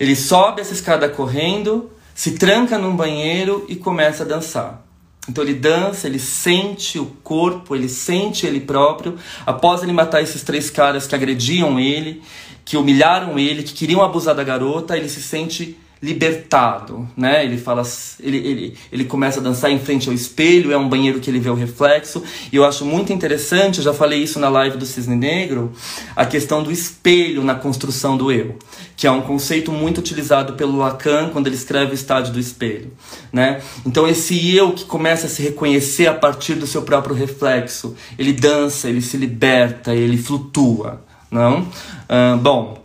[0.00, 4.84] Ele sobe essa escada correndo, se tranca num banheiro e começa a dançar.
[5.28, 9.16] Então ele dança, ele sente o corpo, ele sente ele próprio.
[9.46, 12.22] Após ele matar esses três caras que agrediam ele,
[12.64, 17.44] que humilharam ele, que queriam abusar da garota, ele se sente libertado, né?
[17.44, 17.82] Ele fala,
[18.20, 21.40] ele, ele, ele começa a dançar em frente ao espelho, é um banheiro que ele
[21.40, 24.84] vê o reflexo, e eu acho muito interessante, eu já falei isso na live do
[24.84, 25.72] Cisne Negro,
[26.14, 28.58] a questão do espelho na construção do eu,
[28.96, 32.92] que é um conceito muito utilizado pelo Lacan quando ele escreve o estádio do espelho,
[33.32, 33.62] né?
[33.86, 38.34] Então esse eu que começa a se reconhecer a partir do seu próprio reflexo, ele
[38.34, 41.60] dança, ele se liberta, ele flutua, não?
[41.62, 42.83] Uh, bom,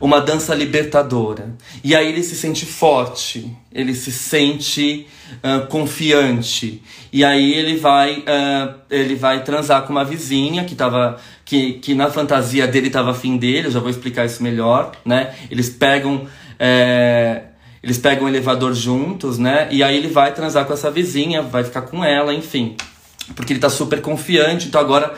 [0.00, 1.54] uma dança libertadora.
[1.82, 5.06] E aí ele se sente forte, ele se sente
[5.42, 6.82] uh, confiante.
[7.12, 11.94] E aí ele vai, uh, ele vai transar com uma vizinha que tava, que, que
[11.94, 15.34] na fantasia dele estava afim dele, eu já vou explicar isso melhor, né?
[15.50, 16.26] Eles pegam.
[16.58, 17.42] É,
[17.80, 19.68] eles pegam o elevador juntos, né?
[19.70, 22.76] E aí ele vai transar com essa vizinha, vai ficar com ela, enfim.
[23.36, 25.14] Porque ele tá super confiante, então agora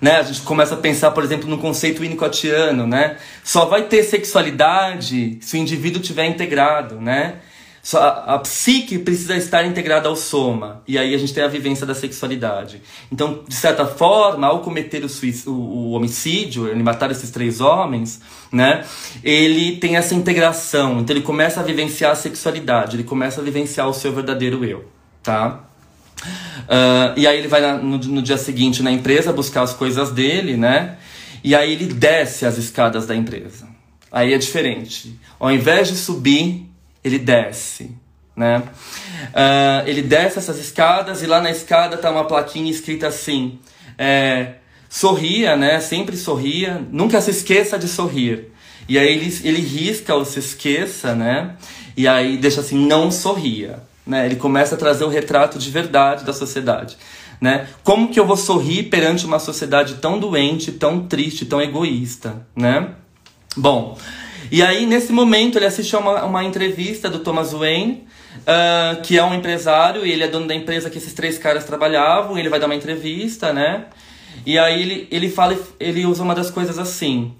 [0.00, 0.16] né?
[0.16, 3.16] A gente começa a pensar, por exemplo, no conceito winnicottiano, né?
[3.42, 7.36] Só vai ter sexualidade se o indivíduo tiver integrado, né?
[7.84, 10.82] Só a, a, psique precisa estar integrada ao soma.
[10.88, 12.80] E aí a gente tem a vivência da sexualidade.
[13.12, 18.22] Então, de certa forma, ao cometer o, o, o homicídio, ele matar esses três homens,
[18.50, 18.86] né?
[19.22, 21.00] Ele tem essa integração.
[21.00, 24.88] Então ele começa a vivenciar a sexualidade, ele começa a vivenciar o seu verdadeiro eu,
[25.22, 25.64] tá?
[26.64, 30.10] Uh, e aí ele vai na, no, no, dia seguinte na empresa buscar as coisas
[30.10, 30.96] dele, né?
[31.42, 33.68] E aí ele desce as escadas da empresa.
[34.10, 35.18] Aí é diferente.
[35.38, 36.66] Ao invés de subir,
[37.02, 37.90] ele desce,
[38.34, 38.62] né?
[39.28, 43.58] Uh, ele desce essas escadas e lá na escada tá uma plaquinha escrita assim:
[43.98, 44.54] é,
[44.88, 45.80] sorria, né?
[45.80, 48.52] Sempre sorria, nunca se esqueça de sorrir.
[48.88, 51.56] E aí ele, ele risca o se esqueça, né?
[51.96, 53.82] E aí deixa assim: não sorria.
[54.06, 54.26] Né?
[54.26, 56.96] Ele começa a trazer o retrato de verdade da sociedade.
[57.40, 57.68] Né?
[57.82, 62.46] Como que eu vou sorrir perante uma sociedade tão doente, tão triste, tão egoísta?
[62.54, 62.90] Né?
[63.56, 63.98] Bom,
[64.50, 68.06] e aí nesse momento ele assiste a uma, uma entrevista do Thomas Wayne,
[68.40, 71.64] uh, que é um empresário, e ele é dono da empresa que esses três caras
[71.64, 73.86] trabalhavam, ele vai dar uma entrevista, né?
[74.44, 77.34] E aí ele, ele fala, ele usa uma das coisas assim.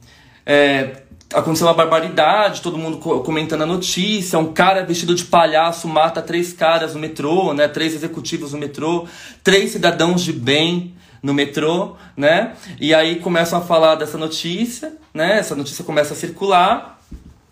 [0.47, 1.03] É,
[1.35, 6.53] aconteceu uma barbaridade, todo mundo comentando a notícia, um cara vestido de palhaço mata três
[6.53, 7.69] caras no metrô, né?
[7.69, 9.07] Três executivos no metrô,
[9.43, 12.55] três cidadãos de bem no metrô, né?
[12.81, 15.39] E aí começam a falar dessa notícia, né?
[15.39, 17.01] Essa notícia começa a circular.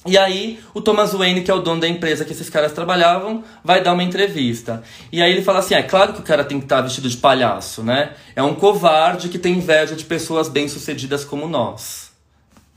[0.04, 3.44] E aí o Thomas Wayne, que é o dono da empresa que esses caras trabalhavam,
[3.62, 4.82] vai dar uma entrevista.
[5.10, 7.16] E aí ele fala assim: é claro que o cara tem que estar vestido de
[7.16, 8.12] palhaço, né?
[8.36, 12.10] É um covarde que tem inveja de pessoas bem-sucedidas como nós,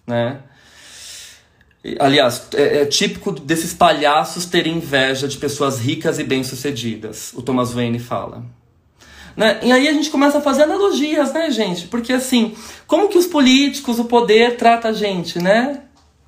[0.08, 0.40] né?
[2.00, 7.74] Aliás, é, é, típico desses palhaços terem inveja de pessoas ricas e bem-sucedidas, o Thomas
[7.74, 8.44] Wayne fala.
[9.38, 9.60] Né?
[9.62, 11.88] E aí a gente começa a fazer analogias, né, gente?
[11.88, 12.56] Porque assim,
[12.88, 15.82] como que os políticos, o poder trata a gente, né?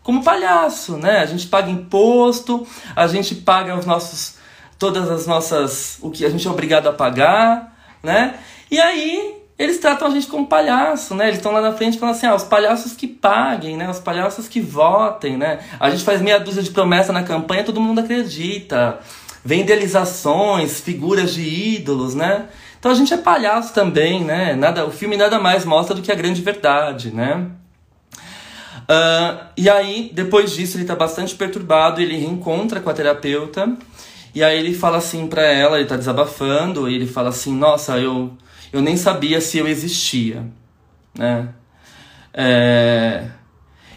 [0.04, 1.20] Como palhaço, né?
[1.20, 4.36] A gente paga imposto, a gente paga os nossos
[4.78, 8.38] todas as nossas o que a gente é obrigado a pagar, né?
[8.70, 11.26] E aí eles tratam a gente como palhaço, né?
[11.26, 13.90] Eles estão lá na frente falando assim, ah, os palhaços que paguem, né?
[13.90, 15.60] Os palhaços que votem, né?
[15.80, 19.00] A gente faz meia dúzia de promessa na campanha, todo mundo acredita.
[19.44, 22.46] Vem idealizações, figuras de ídolos, né?
[22.80, 24.54] Então a gente é palhaço também, né?
[24.56, 27.48] Nada, o filme nada mais mostra do que a grande verdade, né?
[28.88, 33.76] Uh, e aí, depois disso, ele está bastante perturbado, ele reencontra com a terapeuta,
[34.34, 37.98] e aí ele fala assim para ela, ele está desabafando, e ele fala assim, nossa,
[37.98, 38.32] eu
[38.72, 40.46] eu nem sabia se eu existia,
[41.18, 41.50] né?
[42.34, 43.26] É...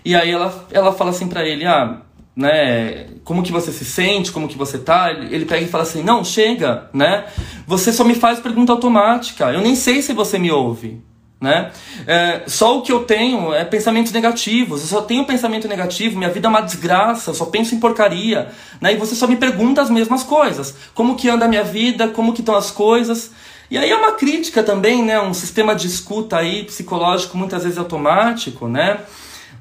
[0.05, 2.01] E aí ela, ela fala assim para ele, ah,
[2.35, 5.11] né, como que você se sente, como que você tá?
[5.11, 7.27] Ele pega e fala assim, não, chega, né?
[7.67, 11.03] Você só me faz pergunta automática, eu nem sei se você me ouve,
[11.39, 11.71] né?
[12.07, 16.31] É, só o que eu tenho é pensamentos negativos, eu só tenho pensamento negativo, minha
[16.31, 18.49] vida é uma desgraça, eu só penso em porcaria,
[18.81, 18.95] né?
[18.95, 22.33] E você só me pergunta as mesmas coisas, como que anda a minha vida, como
[22.33, 23.33] que estão as coisas,
[23.71, 25.21] e aí é uma crítica também, né?
[25.21, 29.01] Um sistema de escuta aí psicológico muitas vezes automático, né?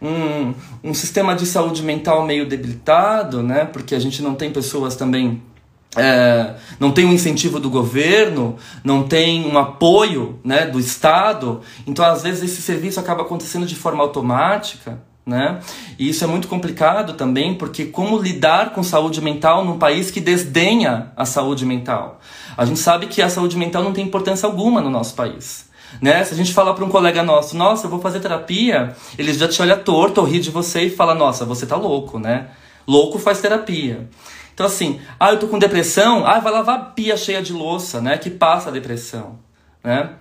[0.02, 3.66] Um, um sistema de saúde mental meio debilitado, né?
[3.66, 5.42] Porque a gente não tem pessoas também
[5.98, 12.06] é, não tem um incentivo do governo, não tem um apoio né, do Estado, então
[12.06, 15.02] às vezes esse serviço acaba acontecendo de forma automática.
[15.26, 15.60] Né?
[16.00, 20.20] E isso é muito complicado também, porque como lidar com saúde mental num país que
[20.20, 22.20] desdenha a saúde mental?
[22.60, 25.70] A gente sabe que a saúde mental não tem importância alguma no nosso país.
[26.02, 26.26] Né?
[26.26, 29.48] Se a gente falar para um colega nosso, nossa, eu vou fazer terapia, ele já
[29.48, 32.50] te olha torto ou ri de você e fala, nossa, você tá louco, né?
[32.86, 34.10] Louco faz terapia.
[34.54, 38.02] Então assim, ah, eu tô com depressão, ah, vai lavar a pia cheia de louça,
[38.02, 38.18] né?
[38.18, 39.40] Que passa a depressão,
[39.82, 40.16] né?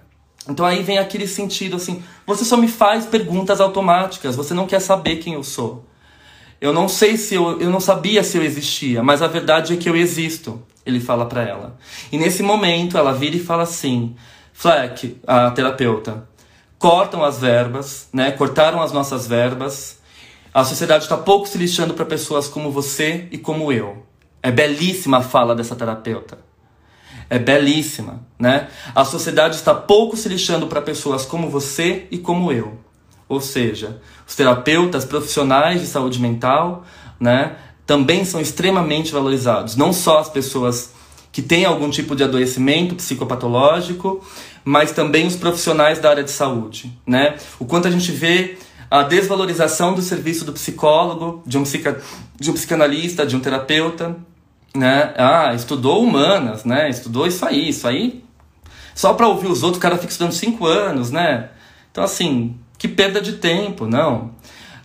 [0.49, 4.79] Então aí vem aquele sentido assim, você só me faz perguntas automáticas, você não quer
[4.79, 5.85] saber quem eu sou.
[6.61, 9.77] Eu não sei se eu, eu não sabia se eu existia, mas a verdade é
[9.77, 11.77] que eu existo, ele fala para ela.
[12.11, 14.17] E nesse momento ela vira e fala assim:
[14.53, 16.29] Fleck, a terapeuta,
[16.79, 18.31] cortam as verbas, né?
[18.33, 19.99] Cortaram as nossas verbas.
[20.53, 24.07] A sociedade está pouco se lixando para pessoas como você e como eu.
[24.43, 26.49] É belíssima a fala dessa terapeuta
[27.31, 28.69] é belíssima, né?
[28.95, 32.79] A sociedade está pouco se lixando para pessoas como você e como eu.
[33.29, 36.85] Ou seja, os terapeutas profissionais de saúde mental,
[37.21, 37.57] né,
[37.89, 39.75] também são extremamente valorizados.
[39.75, 40.93] Não só as pessoas
[41.33, 44.23] que têm algum tipo de adoecimento psicopatológico,
[44.63, 47.37] mas também os profissionais da área de saúde, né?
[47.59, 48.59] O quanto a gente vê
[48.91, 51.99] a desvalorização do serviço do psicólogo, de um, psica,
[52.39, 54.15] de um psicanalista, de um terapeuta,
[54.77, 55.15] né?
[55.17, 56.91] Ah, estudou humanas, né?
[56.91, 58.23] Estudou isso aí, isso aí.
[58.95, 61.49] Só para ouvir os outros, o cara fica estudando cinco anos, né?
[61.91, 64.33] Então, assim, que perda de tempo, não.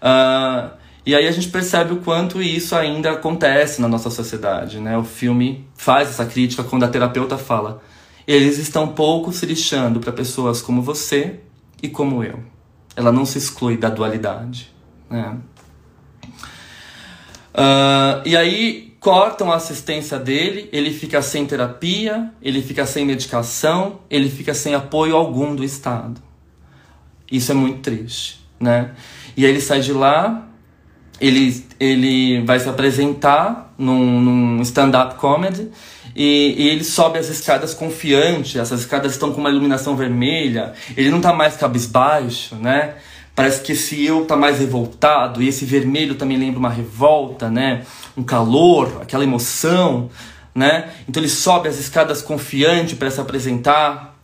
[0.02, 4.98] Uh, e aí a gente percebe o quanto isso ainda acontece na nossa sociedade, né?
[4.98, 7.82] O filme faz essa crítica quando a terapeuta fala:
[8.26, 11.42] eles estão pouco se lixando para pessoas como você
[11.82, 12.42] e como eu.
[12.96, 14.74] Ela não se exclui da dualidade,
[15.10, 15.38] né?
[17.54, 24.00] Uh, e aí cortam a assistência dele, ele fica sem terapia, ele fica sem medicação,
[24.10, 26.22] ele fica sem apoio algum do Estado.
[27.30, 28.92] Isso é muito triste, né?
[29.36, 30.48] E aí ele sai de lá,
[31.20, 35.70] ele, ele vai se apresentar num, num stand-up comedy
[36.16, 41.10] e, e, ele sobe as escadas confiante, essas escadas estão com uma iluminação vermelha, ele
[41.10, 42.96] não tá mais cabisbaixo, né?
[43.36, 47.82] Parece que esse eu tá mais revoltado e esse vermelho também lembra uma revolta, né?
[48.16, 50.12] Um calor, aquela emoção,
[50.54, 50.92] né?
[51.10, 54.16] Então ele sobe as escadas confiante para se apresentar.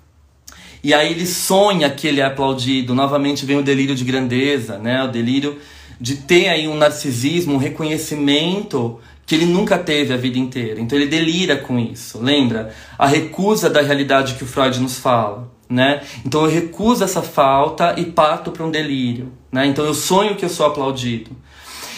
[0.83, 2.93] E aí ele sonha que ele é aplaudido.
[2.93, 5.03] Novamente vem o delírio de grandeza, né?
[5.03, 5.59] O delírio
[5.99, 10.79] de ter aí um narcisismo, um reconhecimento que ele nunca teve a vida inteira.
[10.79, 12.19] Então ele delira com isso.
[12.19, 12.73] Lembra?
[12.97, 16.01] A recusa da realidade que o Freud nos fala né?
[16.25, 19.67] Então eu recuso essa falta e parto para um delírio, né?
[19.67, 21.29] Então eu sonho que eu sou aplaudido.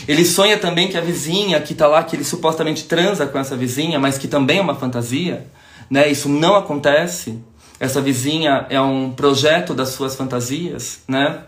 [0.08, 3.56] Ele sonha também que a vizinha que está lá, que ele supostamente transa com essa
[3.56, 5.48] vizinha, mas que também é uma fantasia,
[5.90, 6.10] né?
[6.10, 7.40] Isso não acontece.
[7.80, 11.44] Essa vizinha é um projeto das suas fantasias, né?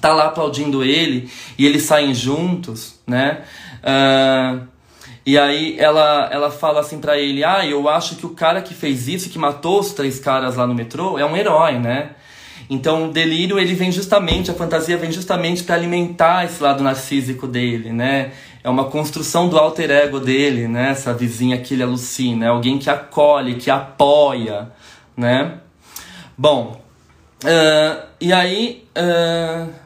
[0.00, 3.42] Tá lá aplaudindo ele e eles saem juntos, né?
[3.82, 4.66] Uh,
[5.24, 8.74] e aí ela, ela fala assim para ele: Ah, eu acho que o cara que
[8.74, 12.10] fez isso, que matou os três caras lá no metrô, é um herói, né?
[12.68, 17.46] Então o delírio ele vem justamente, a fantasia vem justamente para alimentar esse lado narcísico
[17.46, 18.32] dele, né?
[18.64, 20.90] É uma construção do alter ego dele, né?
[20.90, 24.70] Essa vizinha que ele alucina, é alguém que acolhe, que apoia,
[25.16, 25.58] né?
[26.36, 26.80] Bom,
[27.44, 29.81] uh, e aí uh,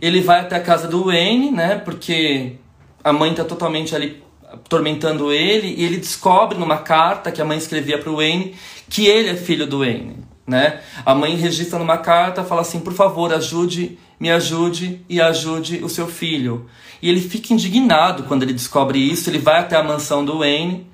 [0.00, 1.76] ele vai até a casa do Wayne, né?
[1.76, 2.56] Porque
[3.02, 4.22] a mãe tá totalmente ali
[4.52, 8.54] atormentando ele e ele descobre numa carta que a mãe escrevia para o Wayne
[8.88, 10.16] que ele é filho do Wayne,
[10.46, 10.80] né?
[11.06, 15.88] A mãe registra numa carta, fala assim: "Por favor, ajude, me ajude e ajude o
[15.88, 16.66] seu filho".
[17.00, 20.86] E ele fica indignado quando ele descobre isso, ele vai até a mansão do Wayne,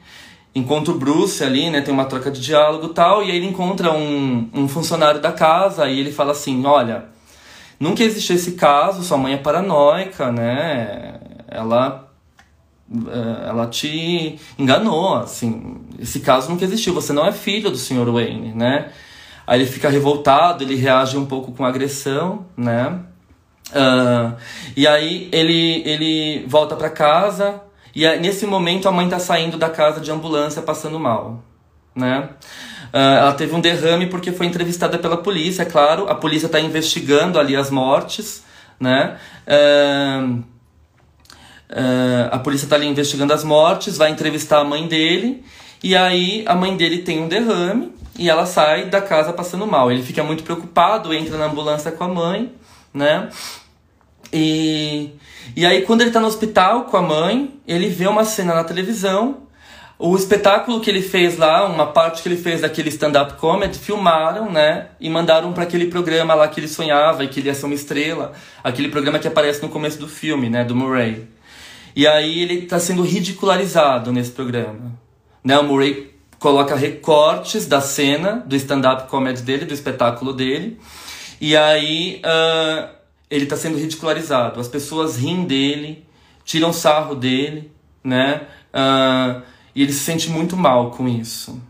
[0.55, 1.81] encontra o Bruce ali, né?
[1.81, 5.89] Tem uma troca de diálogo tal, e aí ele encontra um, um funcionário da casa
[5.89, 7.16] e ele fala assim: "Olha,
[7.79, 11.21] nunca existiu esse caso, sua mãe é paranoica, né?
[11.49, 12.07] Ela
[12.89, 18.13] é, ela te enganou, assim, esse caso nunca existiu, você não é filho do Sr.
[18.13, 18.93] Wayne, né?
[19.45, 23.01] Aí ele fica revoltado, ele reage um pouco com agressão, né?
[23.71, 24.37] Uh,
[24.77, 27.61] e aí ele, ele volta para casa
[27.93, 31.43] e nesse momento a mãe tá saindo da casa de ambulância passando mal,
[31.95, 32.29] né?
[32.93, 36.09] Uh, ela teve um derrame porque foi entrevistada pela polícia, é claro.
[36.09, 38.43] A polícia está investigando ali as mortes,
[38.79, 39.17] né?
[39.47, 40.43] Uh,
[41.69, 45.45] Uh, a polícia está ali investigando as mortes, vai entrevistar a mãe dele,
[45.83, 49.91] e aí a mãe dele tem um derrame e ela sai da casa passando mal.
[49.91, 52.53] Ele fica muito preocupado, entra na ambulância com a mãe,
[52.95, 53.29] né?
[54.33, 55.11] E,
[55.55, 58.65] e aí, quando ele está no hospital com a mãe, ele vê uma cena na
[58.65, 59.46] televisão.
[59.99, 64.51] O espetáculo que ele fez lá, uma parte que ele fez daquele stand-up comedy, filmaram,
[64.51, 64.89] né?
[65.01, 67.75] E mandaram para aquele programa lá que ele sonhava e que ele ia ser uma
[67.75, 68.33] estrela.
[68.63, 70.65] Aquele programa que aparece no começo do filme, né?
[70.65, 71.27] Do Murray.
[71.95, 74.93] E aí ele está sendo ridicularizado nesse programa.
[75.43, 75.59] Né?
[75.59, 80.79] O Murray coloca recortes da cena, do stand-up comedy dele, do espetáculo dele.
[81.41, 82.89] E aí uh,
[83.31, 84.61] ele está sendo ridicularizado.
[84.61, 86.05] As pessoas riem dele,
[86.45, 87.73] tiram sarro dele,
[88.05, 88.43] né?
[88.75, 91.61] Uh, e ele se sente muito mal com isso.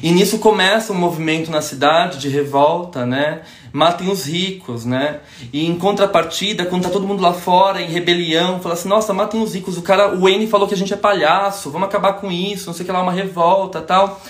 [0.00, 3.42] E nisso começa um movimento na cidade de revolta, né?
[3.72, 5.20] Matem os ricos, né?
[5.52, 9.42] E em contrapartida, quando tá todo mundo lá fora em rebelião, fala assim: nossa, matem
[9.42, 9.76] os ricos.
[9.76, 12.74] O cara, o Wayne falou que a gente é palhaço, vamos acabar com isso, não
[12.74, 14.20] sei o que lá, uma revolta tal.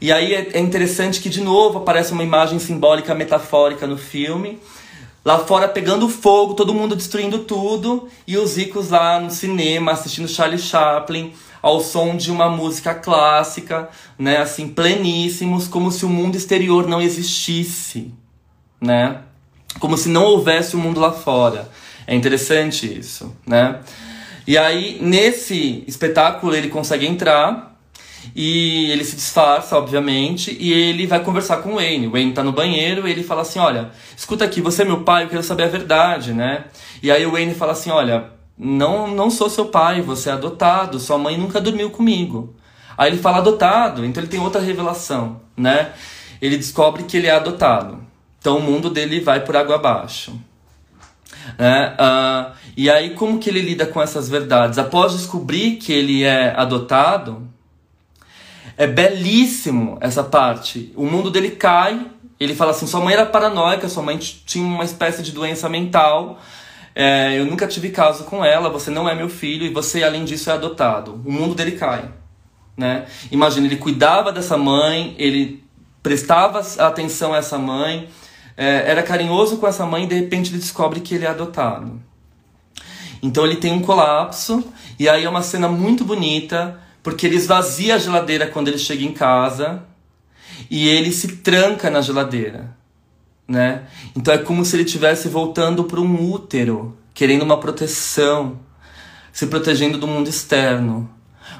[0.00, 4.60] E aí é, é interessante que de novo aparece uma imagem simbólica, metafórica no filme.
[5.24, 10.28] Lá fora pegando fogo, todo mundo destruindo tudo, e os ricos lá no cinema assistindo
[10.28, 13.88] Charlie Chaplin ao som de uma música clássica,
[14.18, 18.12] né, assim, pleníssimos, como se o mundo exterior não existisse,
[18.80, 19.20] né?
[19.78, 21.68] Como se não houvesse o um mundo lá fora.
[22.06, 23.80] É interessante isso, né?
[24.46, 27.76] E aí, nesse espetáculo, ele consegue entrar
[28.34, 32.06] e ele se disfarça, obviamente, e ele vai conversar com o Wayne.
[32.06, 35.02] O Wayne tá no banheiro e ele fala assim: Olha, escuta aqui, você é meu
[35.02, 36.64] pai, eu quero saber a verdade, né?
[37.02, 40.98] E aí o Wayne fala assim: Olha, não, não sou seu pai, você é adotado,
[40.98, 42.54] sua mãe nunca dormiu comigo.
[42.96, 45.92] Aí ele fala adotado, então ele tem outra revelação, né?
[46.40, 48.02] Ele descobre que ele é adotado.
[48.38, 50.38] Então o mundo dele vai por água abaixo.
[51.58, 51.94] Né?
[52.00, 54.78] Uh, e aí como que ele lida com essas verdades?
[54.78, 57.46] Após descobrir que ele é adotado,
[58.76, 60.92] é belíssimo essa parte.
[60.96, 62.06] O mundo dele cai,
[62.38, 66.38] ele fala assim, sua mãe era paranoica, sua mãe tinha uma espécie de doença mental,
[66.98, 70.24] é, eu nunca tive caso com ela, você não é meu filho e você, além
[70.24, 71.20] disso, é adotado.
[71.26, 72.08] O mundo dele cai.
[72.74, 73.04] Né?
[73.30, 75.62] Imagina, ele cuidava dessa mãe, ele
[76.02, 78.08] prestava atenção a essa mãe,
[78.56, 82.00] é, era carinhoso com essa mãe e de repente ele descobre que ele é adotado.
[83.22, 84.64] Então ele tem um colapso,
[84.98, 89.04] e aí é uma cena muito bonita, porque ele esvazia a geladeira quando ele chega
[89.04, 89.82] em casa
[90.70, 92.74] e ele se tranca na geladeira
[93.48, 93.84] né?
[94.14, 98.58] Então é como se ele estivesse voltando para um útero, querendo uma proteção,
[99.32, 101.08] se protegendo do mundo externo.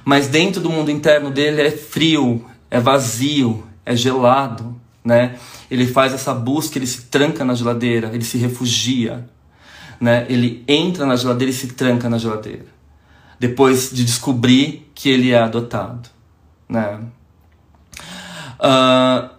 [0.05, 5.37] Mas dentro do mundo interno dele é frio, é vazio, é gelado, né?
[5.70, 9.28] Ele faz essa busca, ele se tranca na geladeira, ele se refugia,
[10.01, 10.26] né?
[10.28, 12.66] Ele entra na geladeira e se tranca na geladeira.
[13.39, 16.09] Depois de descobrir que ele é adotado,
[16.68, 17.01] né?
[18.59, 19.36] Uh,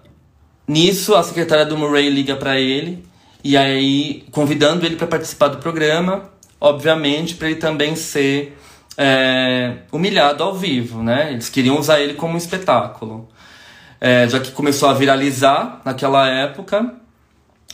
[0.67, 3.05] Nisso, a secretária do Murray liga para ele
[3.41, 8.57] e aí convidando ele para participar do programa, obviamente para ele também ser
[8.97, 11.31] é, humilhado ao vivo, né?
[11.31, 13.29] Eles queriam usar ele como um espetáculo,
[14.01, 16.95] é, já que começou a viralizar naquela época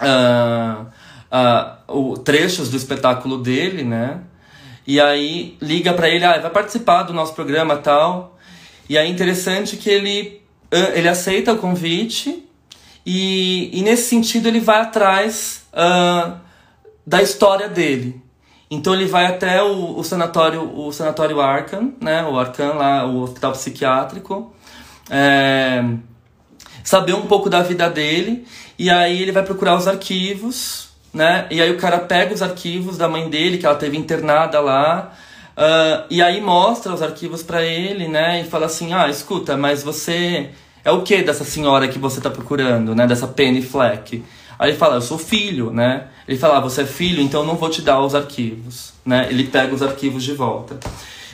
[0.02, 0.86] uh,
[1.32, 4.20] uh, o trechos do espetáculo dele, né?
[4.86, 8.38] E aí liga para ele, ah, vai participar do nosso programa tal.
[8.88, 10.44] E é interessante que ele
[10.96, 12.44] ele aceita o convite
[13.06, 16.38] e, e nesse sentido ele vai atrás uh,
[17.06, 18.22] da história dele.
[18.70, 22.24] Então ele vai até o, o sanatório, o sanatório Arkham, né?
[22.24, 24.54] O Arkham lá, o hospital psiquiátrico.
[25.10, 25.84] É,
[26.84, 28.48] saber um pouco da vida dele.
[28.80, 31.46] E aí ele vai procurar os arquivos, né?
[31.52, 35.14] E aí o cara pega os arquivos da mãe dele, que ela teve internada lá.
[35.56, 38.42] Uh, e aí mostra os arquivos para ele, né?
[38.42, 40.50] E fala assim: ah, escuta, mas você
[40.84, 43.08] é o que dessa senhora que você tá procurando, né?
[43.08, 44.24] Dessa Penny Fleck.
[44.58, 46.08] Aí ele fala: eu sou filho, né?
[46.28, 49.28] Ele fala: ah, você é filho, então não vou te dar os arquivos, né?
[49.30, 50.80] Ele pega os arquivos de volta.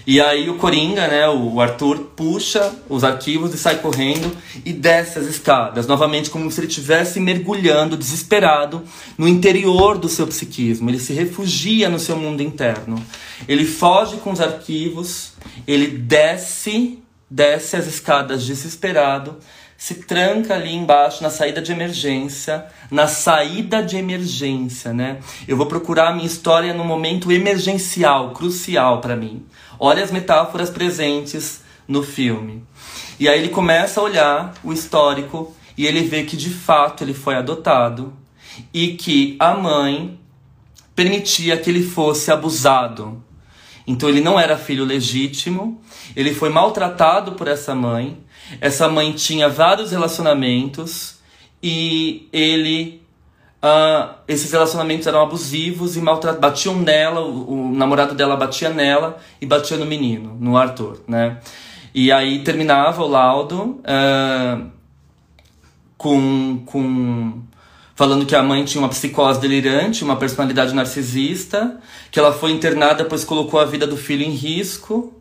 [0.08, 4.36] E aí o Coringa, né, o Arthur, puxa os arquivos e sai correndo
[4.66, 8.82] e desce as escadas, novamente como se ele estivesse mergulhando, desesperado,
[9.16, 10.90] no interior do seu psiquismo.
[10.90, 13.00] Ele se refugia no seu mundo interno.
[13.48, 15.34] Ele foge com os arquivos,
[15.68, 16.98] ele desce,
[17.30, 19.38] desce as escadas desesperado,
[19.78, 25.20] se tranca ali embaixo na saída de emergência, na saída de emergência, né?
[25.48, 29.46] Eu vou procurar a minha história no momento emergencial, crucial para mim.
[29.80, 32.62] Olha as metáforas presentes no filme.
[33.18, 37.14] E aí ele começa a olhar o histórico e ele vê que de fato ele
[37.14, 38.14] foi adotado
[38.74, 40.20] e que a mãe
[40.94, 43.24] permitia que ele fosse abusado.
[43.88, 45.82] Então ele não era filho legítimo,
[46.20, 48.18] ele foi maltratado por essa mãe.
[48.60, 51.18] Essa mãe tinha vários relacionamentos
[51.64, 53.00] e ele
[53.62, 56.40] Uh, esses relacionamentos eram abusivos e maltratados.
[56.40, 61.40] Batiam nela, o, o, namorado dela batia nela e batia no menino, no Arthur, né?
[61.94, 64.66] E aí terminava o laudo uh,
[65.98, 67.42] com, com
[67.96, 73.04] falando que a mãe tinha uma psicose delirante, uma personalidade narcisista, que ela foi internada
[73.04, 75.19] pois colocou a vida do filho em risco,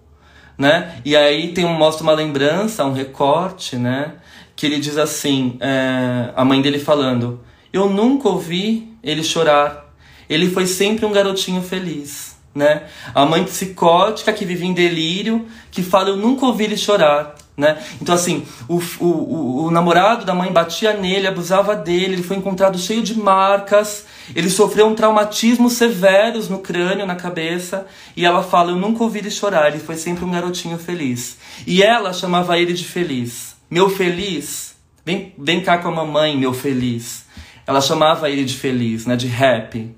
[0.59, 1.00] né?
[1.04, 4.14] E aí tem um, mostra uma lembrança, um recorte, né?
[4.56, 7.40] Que ele diz assim, é, a mãe dele falando
[7.72, 9.94] eu nunca ouvi ele chorar.
[10.28, 12.84] Ele foi sempre um garotinho feliz, né?
[13.14, 17.34] A mãe psicótica que vive em delírio, que fala, eu nunca ouvi ele chorar.
[17.59, 17.76] Né?
[18.00, 22.78] Então, assim, o, o, o, namorado da mãe batia nele, abusava dele, ele foi encontrado
[22.78, 27.84] cheio de marcas, ele sofreu um traumatismo severos no crânio, na cabeça,
[28.16, 31.36] e ela fala: Eu nunca ouvi ele chorar, ele foi sempre um garotinho feliz.
[31.66, 33.56] E ela chamava ele de feliz.
[33.68, 37.26] Meu feliz, vem, vem cá com a mamãe, meu feliz
[37.68, 39.94] ela chamava ele de feliz, né, de happy,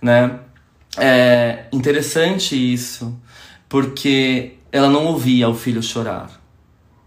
[0.00, 0.38] né?
[0.96, 3.20] É interessante isso,
[3.68, 6.30] porque ela não ouvia o filho chorar,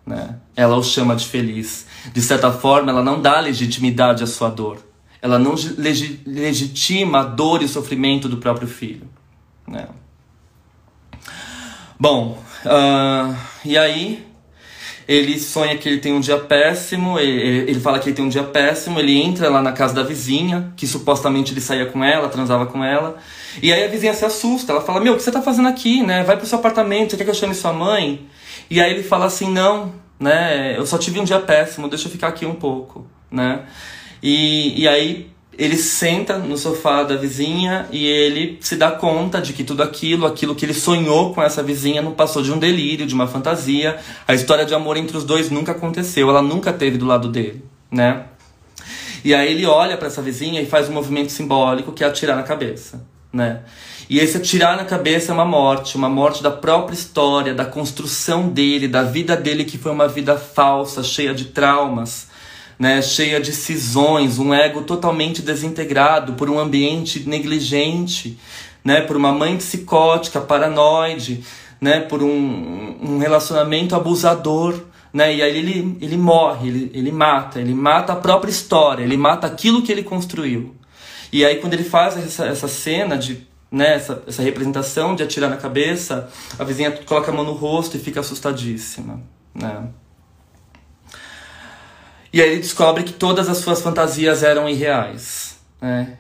[0.06, 0.36] né?
[0.56, 1.88] Ela o chama de feliz.
[2.14, 4.78] De certa forma, ela não dá legitimidade à sua dor.
[5.22, 9.10] Ela não legi legitima a dor e o sofrimento do próprio filho,
[9.68, 9.88] né?
[11.99, 14.24] Bom, uh, e aí
[15.08, 18.30] ele sonha que ele tem um dia péssimo, ele, ele fala que ele tem um
[18.30, 22.28] dia péssimo, ele entra lá na casa da vizinha, que supostamente ele saía com ela,
[22.28, 23.18] transava com ela,
[23.62, 26.03] e aí a vizinha se assusta, ela fala, meu, o que você tá fazendo aqui,
[26.03, 26.24] né?
[26.24, 28.28] Vai pro seu apartamento, você quer que eu chame sua mãe?
[28.70, 32.11] E aí ele fala assim, não, né, eu só tive um dia péssimo, deixa eu
[32.11, 33.66] ficar aqui um pouco, né?
[34.22, 39.53] E, e aí ele senta no sofá da vizinha e ele se dá conta de
[39.53, 43.05] que tudo aquilo, aquilo que ele sonhou com essa vizinha, não passou de um delírio,
[43.05, 43.97] de uma fantasia.
[44.28, 47.63] A história de amor entre os dois nunca aconteceu, ela nunca teve do lado dele,
[47.89, 48.26] né?
[49.24, 52.36] E aí ele olha para essa vizinha e faz um movimento simbólico que é atirar
[52.36, 53.05] na cabeça,
[53.36, 53.59] né?
[54.09, 58.49] E esse atirar na cabeça é uma morte, uma morte da própria história, da construção
[58.49, 62.27] dele, da vida dele que foi uma vida falsa, cheia de traumas
[62.77, 68.38] né, cheia de cisões, um ego totalmente desintegrado por um ambiente negligente,
[68.83, 71.43] né, por uma mãe psicótica, paranoide,
[71.79, 74.79] né, por um, um relacionamento abusador.
[75.13, 79.15] Né, e aí ele, ele morre, ele, ele mata, ele mata a própria história, ele
[79.15, 80.75] mata aquilo que ele construiu.
[81.36, 85.49] E aí quando ele faz essa, essa cena de né, essa, essa representação de atirar
[85.49, 89.21] na cabeça, a vizinha coloca a mão no rosto e fica assustadíssima.
[89.53, 89.89] Né?
[92.31, 95.59] E aí ele descobre que todas as suas fantasias eram irreais.
[95.81, 96.17] Né?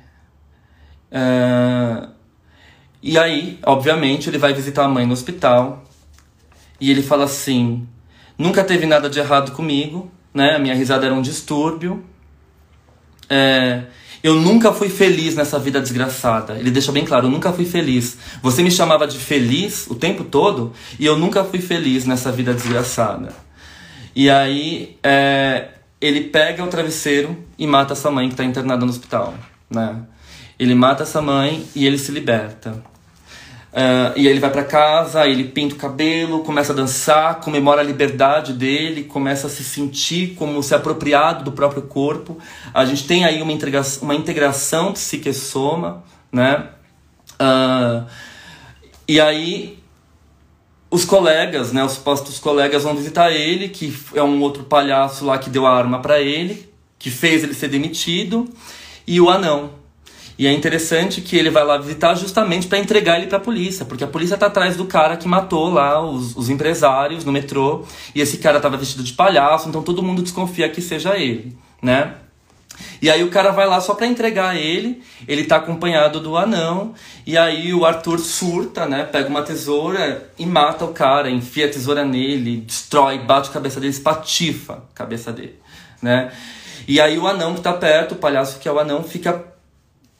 [1.09, 2.09] Uh,
[3.01, 5.85] e aí, obviamente, ele vai visitar a mãe no hospital
[6.77, 7.87] e ele fala assim:
[8.37, 10.55] nunca teve nada de errado comigo, né?
[10.55, 12.03] A minha risada era um distúrbio.
[13.29, 13.85] É,
[14.25, 16.55] eu nunca fui feliz nessa vida desgraçada.
[16.55, 18.17] Ele deixa bem claro: eu nunca fui feliz.
[18.41, 22.51] Você me chamava de feliz o tempo todo e eu nunca fui feliz nessa vida
[22.51, 23.31] desgraçada.
[24.15, 25.67] E aí, é,
[26.01, 29.35] ele pega o travesseiro e mata essa mãe que está internada no hospital,
[29.69, 29.95] né?
[30.57, 32.81] Ele mata essa mãe e ele se liberta.
[33.75, 37.81] Uh, e aí ele vai para casa, ele pinta o cabelo, começa a dançar, comemora
[37.81, 42.37] a liberdade dele, começa a se sentir como se apropriado do próprio corpo.
[42.73, 46.69] A gente tem aí uma, integração, uma integração psique-soma, né?
[47.33, 48.05] Uh,
[49.05, 49.77] e aí
[50.89, 55.37] os colegas, né, os supostos colegas vão visitar ele, que é um outro palhaço lá
[55.37, 58.47] que deu a arma para ele, que fez ele ser demitido,
[59.05, 59.71] e o anão.
[60.37, 63.85] E é interessante que ele vai lá visitar justamente para entregar ele para a polícia,
[63.85, 67.85] porque a polícia tá atrás do cara que matou lá os, os empresários no metrô,
[68.13, 72.15] e esse cara tava vestido de palhaço, então todo mundo desconfia que seja ele, né?
[73.01, 76.93] E aí o cara vai lá só para entregar ele, ele tá acompanhado do anão,
[77.25, 79.03] e aí o Arthur surta, né?
[79.03, 83.79] Pega uma tesoura e mata o cara, enfia a tesoura nele, destrói, bate a cabeça
[83.79, 85.55] dele, espatifa a cabeça dele,
[86.01, 86.31] né?
[86.87, 89.54] E aí o anão que tá perto, o palhaço que é o anão, fica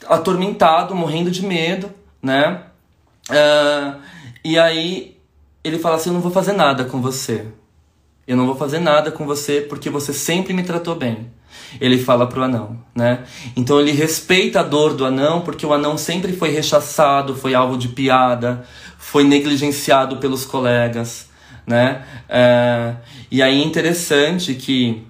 [0.08, 1.92] atormentado, morrendo de medo,
[2.22, 2.62] né?
[3.30, 4.00] Uh,
[4.44, 5.18] e aí
[5.64, 7.46] ele fala assim: Eu não vou fazer nada com você.
[8.28, 11.32] Eu não vou fazer nada com você porque você sempre me tratou bem.
[11.80, 13.24] Ele fala pro anão, né?
[13.56, 17.78] Então ele respeita a dor do anão porque o anão sempre foi rechaçado, foi alvo
[17.78, 18.66] de piada,
[18.98, 21.30] foi negligenciado pelos colegas,
[21.66, 22.04] né?
[22.28, 22.98] Uh,
[23.30, 25.04] e aí é interessante que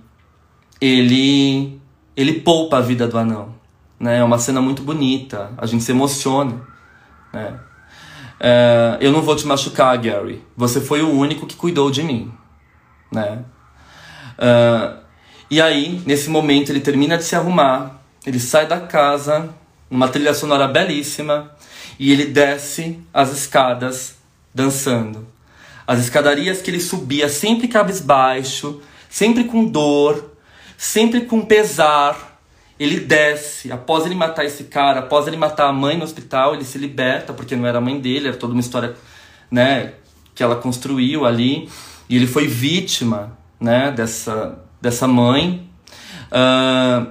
[0.81, 1.79] ele
[2.15, 3.54] ele poupa a vida do anão,
[3.99, 4.19] né?
[4.19, 6.61] É uma cena muito bonita, a gente se emociona,
[7.33, 7.59] né?
[8.39, 10.43] É, eu não vou te machucar, Gary.
[10.57, 12.31] Você foi o único que cuidou de mim,
[13.11, 13.43] né?
[14.37, 14.93] É,
[15.49, 19.49] e aí, nesse momento, ele termina de se arrumar, ele sai da casa,
[19.89, 21.51] uma trilha sonora belíssima,
[21.99, 24.17] e ele desce as escadas
[24.53, 25.27] dançando.
[25.87, 30.31] As escadarias que ele subia sempre cabisbaixo, sempre com dor,
[30.77, 32.34] sempre com pesar,
[32.79, 36.65] ele desce, após ele matar esse cara, após ele matar a mãe no hospital, ele
[36.65, 38.95] se liberta, porque não era a mãe dele, era toda uma história,
[39.49, 39.93] né,
[40.33, 41.69] que ela construiu ali.
[42.09, 45.69] E ele foi vítima, né, dessa, dessa mãe.
[46.31, 47.07] Uh,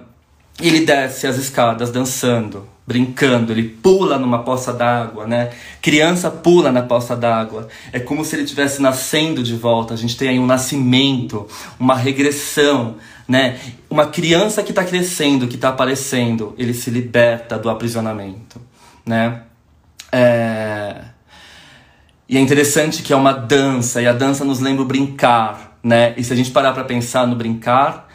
[0.60, 5.50] ele desce as escadas dançando, brincando, ele pula numa poça d'água, né?
[5.82, 7.66] Criança pula na poça d'água.
[7.92, 9.94] É como se ele estivesse nascendo de volta.
[9.94, 11.48] A gente tem aí um nascimento,
[11.80, 12.96] uma regressão,
[13.26, 13.58] né?
[13.88, 18.60] Uma criança que está crescendo, que está aparecendo, ele se liberta do aprisionamento,
[19.04, 19.42] né?
[20.12, 21.04] É...
[22.28, 26.14] E é interessante que é uma dança, e a dança nos lembra o brincar, né?
[26.16, 28.08] E se a gente parar para pensar no brincar,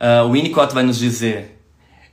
[0.00, 1.60] uh, o Winnicott vai nos dizer: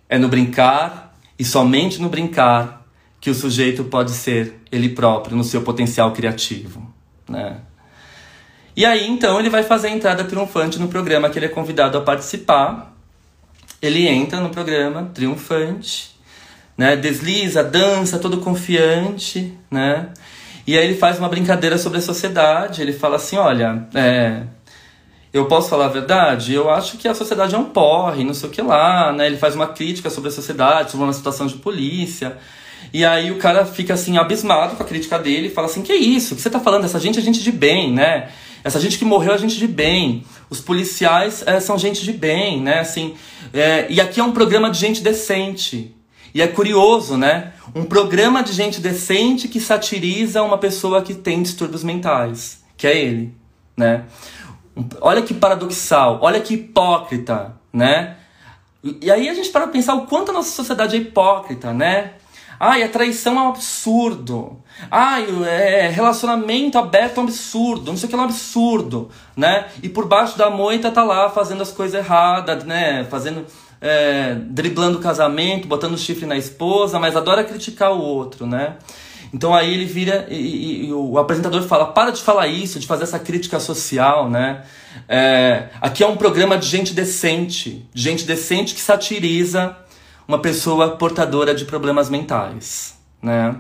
[0.08, 2.86] é no brincar e somente no brincar
[3.20, 6.94] que o sujeito pode ser ele próprio no seu potencial criativo,
[7.28, 7.58] né?
[8.76, 11.98] E aí, então, ele vai fazer a entrada triunfante no programa que ele é convidado
[11.98, 12.96] a participar.
[13.82, 16.16] Ele entra no programa triunfante,
[16.78, 16.96] né?
[16.96, 20.10] Desliza, dança, todo confiante, né?
[20.66, 22.82] E aí ele faz uma brincadeira sobre a sociedade.
[22.82, 24.44] Ele fala assim, olha, é,
[25.34, 26.54] eu posso falar a verdade?
[26.54, 29.28] Eu acho que a sociedade é um porre, não sei o que lá, né?
[29.28, 32.38] Ele faz uma crítica sobre a sociedade, sobre uma situação de polícia.
[32.94, 36.34] E aí o cara fica assim, abismado com a crítica dele fala assim, que isso?
[36.34, 36.86] O que você tá falando?
[36.86, 38.30] Essa gente é gente de bem, né?
[38.64, 40.24] Essa gente que morreu é gente de bem.
[40.50, 42.80] Os policiais é, são gente de bem, né?
[42.80, 43.16] Assim,
[43.54, 45.96] é, e aqui é um programa de gente decente.
[46.34, 47.54] E é curioso, né?
[47.76, 52.98] Um programa de gente decente que satiriza uma pessoa que tem distúrbios mentais, que é
[52.98, 53.36] ele,
[53.76, 54.06] né?
[55.02, 58.16] Olha que paradoxal, olha que hipócrita, né?
[58.84, 62.14] E aí a gente para pensar o quanto a nossa sociedade é hipócrita, né?
[62.64, 64.62] Ai, a traição é um absurdo.
[64.92, 67.90] Ai, é, relacionamento aberto é um absurdo.
[67.90, 69.66] Não sei o que é um absurdo, né?
[69.82, 73.04] E por baixo da moita tá lá fazendo as coisas erradas, né?
[73.06, 73.48] Fazendo,
[73.82, 78.76] é, driblando o casamento, botando chifre na esposa, mas adora criticar o outro, né?
[79.34, 82.86] Então aí ele vira e, e, e, o apresentador fala: para de falar isso, de
[82.86, 84.62] fazer essa crítica social, né?
[85.10, 89.76] É, aqui é um programa de gente decente, de gente decente que satiriza
[90.32, 93.54] uma pessoa portadora de problemas mentais, né?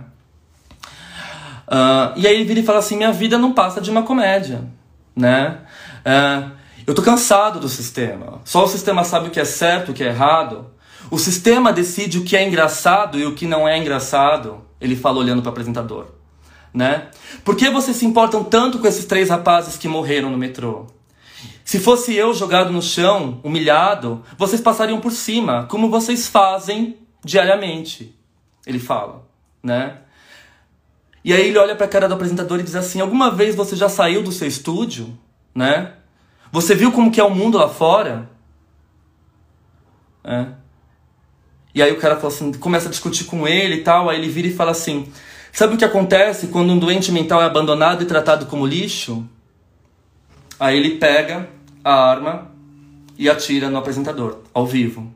[1.68, 4.64] Uh, e aí ele vira e fala assim: minha vida não passa de uma comédia,
[5.14, 5.60] né?
[6.06, 6.52] Uh,
[6.88, 8.40] eu tô cansado do sistema.
[8.46, 10.72] Só o sistema sabe o que é certo, o que é errado.
[11.10, 14.62] O sistema decide o que é engraçado e o que não é engraçado.
[14.80, 16.08] Ele fala olhando para o apresentador,
[16.74, 17.08] né?
[17.44, 20.88] Por que vocês se importam tanto com esses três rapazes que morreram no metrô?
[21.64, 28.16] Se fosse eu jogado no chão, humilhado, vocês passariam por cima, como vocês fazem diariamente.
[28.66, 29.28] Ele fala,
[29.64, 29.98] né?
[31.24, 33.76] E aí ele olha para a cara do apresentador e diz assim: "Alguma vez você
[33.76, 35.18] já saiu do seu estúdio,
[35.54, 35.94] né?
[36.52, 38.30] Você viu como que é o mundo lá fora?"
[40.24, 40.48] É.
[41.74, 44.30] E aí o cara fala assim, começa a discutir com ele e tal, aí ele
[44.30, 45.12] vira e fala assim:
[45.52, 49.28] "Sabe o que acontece quando um doente mental é abandonado e tratado como lixo?"
[50.62, 51.50] Aí ele pega
[51.84, 52.52] a arma
[53.18, 55.12] e atira no apresentador, ao vivo.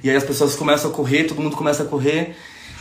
[0.00, 2.36] E aí as pessoas começam a correr, todo mundo começa a correr,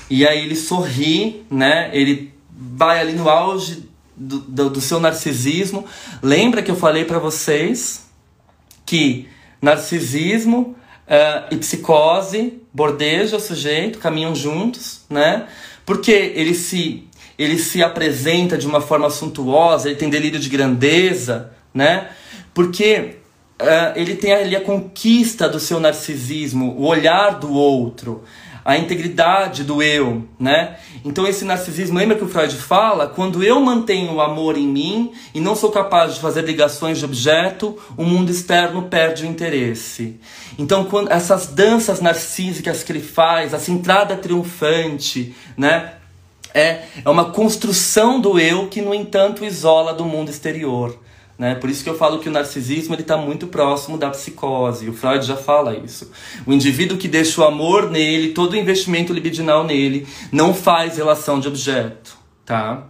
[0.08, 1.89] e aí ele sorri, né?
[1.93, 5.84] Ele vai ali no auge do, do, do seu narcisismo.
[6.22, 8.06] Lembra que eu falei para vocês
[8.86, 9.28] que
[9.60, 10.76] narcisismo
[11.08, 15.47] uh, e psicose bordejam o sujeito, caminham juntos, né?
[15.84, 21.56] Porque ele se, ele se apresenta de uma forma suntuosa, ele tem delírio de grandeza,
[21.76, 22.07] né?
[22.53, 23.17] Porque
[23.61, 28.23] uh, ele tem ali a conquista do seu narcisismo, o olhar do outro,
[28.63, 30.78] a integridade do eu, né?
[31.03, 33.07] Então esse narcisismo, lembra que o Freud fala?
[33.07, 37.05] Quando eu mantenho o amor em mim e não sou capaz de fazer ligações de
[37.05, 40.19] objeto, o mundo externo perde o interesse.
[40.57, 45.93] Então quando essas danças narcísicas que ele faz, essa entrada triunfante, né?
[46.51, 50.97] É, é uma construção do eu que, no entanto, isola do mundo exterior.
[51.38, 51.55] Né?
[51.55, 54.89] Por isso que eu falo que o narcisismo está muito próximo da psicose.
[54.89, 56.11] O Freud já fala isso.
[56.45, 61.39] O indivíduo que deixa o amor nele, todo o investimento libidinal nele, não faz relação
[61.39, 62.17] de objeto.
[62.45, 62.86] Tá?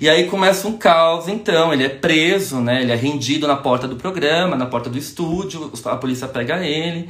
[0.00, 1.72] E aí começa um caos, então.
[1.72, 2.82] Ele é preso, né?
[2.82, 7.08] ele é rendido na porta do programa, na porta do estúdio, a polícia pega ele.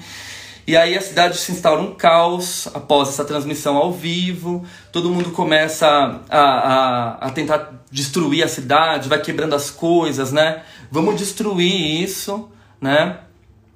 [0.67, 4.65] E aí a cidade se instaura um caos após essa transmissão ao vivo.
[4.93, 10.63] Todo mundo começa a, a, a tentar destruir a cidade, vai quebrando as coisas, né?
[10.91, 12.49] Vamos destruir isso,
[12.81, 13.19] né?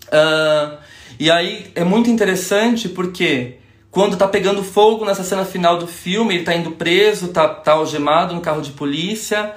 [0.07, 0.79] Uh,
[1.19, 3.59] e aí é muito interessante porque
[3.91, 7.73] quando tá pegando fogo nessa cena final do filme, ele tá indo preso, tá, tá
[7.73, 9.55] algemado no carro de polícia.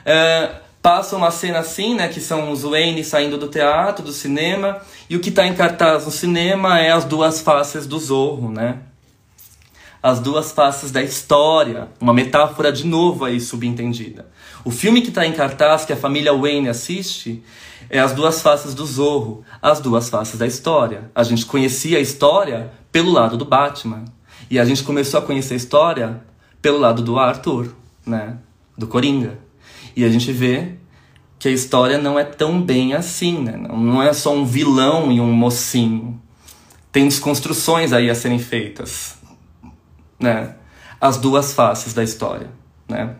[0.00, 4.80] Uh, passa uma cena assim, né, que são os Wayne saindo do teatro, do cinema,
[5.08, 8.78] e o que está em cartaz no cinema é as duas faces do Zorro, né?
[10.02, 14.26] As duas faces da história, uma metáfora de novo aí subentendida.
[14.64, 17.42] O filme que está em cartaz, que a família Wayne assiste,
[17.90, 21.10] é as duas faces do Zorro, as duas faces da história.
[21.14, 24.04] A gente conhecia a história pelo lado do Batman.
[24.50, 26.22] E a gente começou a conhecer a história
[26.62, 27.74] pelo lado do Arthur,
[28.06, 28.38] né?
[28.76, 29.38] Do Coringa.
[29.94, 30.74] E a gente vê
[31.38, 33.56] que a história não é tão bem assim, né?
[33.56, 36.20] Não é só um vilão e um mocinho.
[36.92, 39.16] Tem desconstruções aí a serem feitas,
[40.20, 40.54] né?
[41.00, 42.48] As duas faces da história,
[42.86, 43.14] né?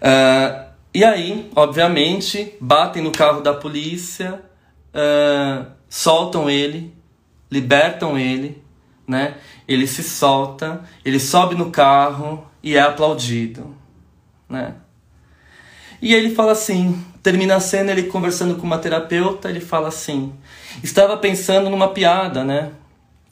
[0.00, 0.64] Uh,
[0.94, 4.40] e aí, obviamente, batem no carro da polícia,
[4.94, 6.94] uh, soltam ele,
[7.50, 8.62] libertam ele,
[9.06, 9.36] né?
[9.68, 13.74] Ele se solta, ele sobe no carro e é aplaudido,
[14.48, 14.74] né?
[16.00, 20.34] E ele fala assim, termina a cena ele conversando com uma terapeuta, ele fala assim:
[20.82, 22.72] "Estava pensando numa piada, né?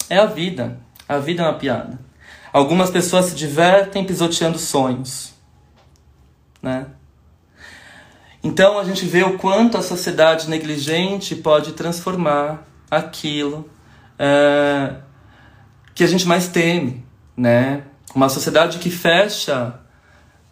[0.08, 0.80] É a vida.
[1.12, 2.00] A vida é uma piada.
[2.50, 5.34] Algumas pessoas se divertem pisoteando sonhos,
[6.62, 6.86] né?
[8.42, 13.68] Então a gente vê o quanto a sociedade negligente pode transformar aquilo
[14.18, 14.96] é,
[15.94, 17.04] que a gente mais teme,
[17.36, 17.84] né?
[18.14, 19.80] Uma sociedade que fecha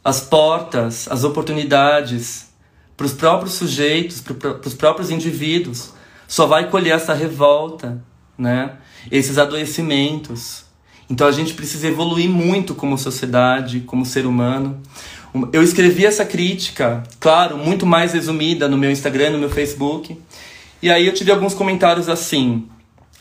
[0.05, 2.53] as portas, as oportunidades
[2.99, 5.95] para os próprios sujeitos, para os próprios indivíduos,
[6.29, 8.05] só vai colher essa revolta,
[8.37, 8.77] né?
[9.11, 10.65] Esses adoecimentos.
[11.09, 14.81] Então a gente precisa evoluir muito como sociedade, como ser humano.
[15.53, 20.21] Eu escrevi essa crítica, claro, muito mais resumida no meu Instagram, no meu Facebook.
[20.83, 22.69] E aí eu tive alguns comentários assim: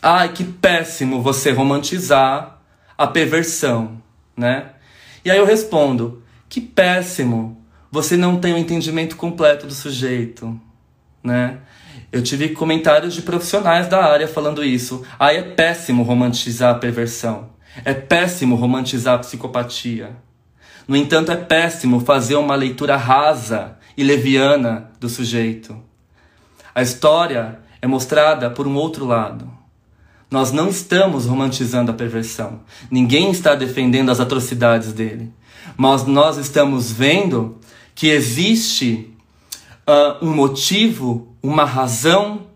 [0.02, 2.58] "Ai, que péssimo você romantizar
[2.96, 4.00] a perversão",
[4.36, 4.70] né?
[5.24, 7.60] E aí eu respondo: que péssimo!
[7.92, 10.60] Você não tem o um entendimento completo do sujeito,
[11.22, 11.58] né?
[12.12, 15.04] Eu tive comentários de profissionais da área falando isso.
[15.18, 17.50] Ah, é péssimo romantizar a perversão.
[17.84, 20.16] É péssimo romantizar a psicopatia.
[20.88, 25.76] No entanto, é péssimo fazer uma leitura rasa e leviana do sujeito.
[26.74, 29.50] A história é mostrada por um outro lado.
[30.30, 32.60] Nós não estamos romantizando a perversão.
[32.90, 35.32] Ninguém está defendendo as atrocidades dele
[35.76, 37.58] mas nós estamos vendo
[37.94, 39.14] que existe
[39.86, 42.46] uh, um motivo, uma razão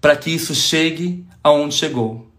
[0.00, 2.30] para que isso chegue aonde chegou,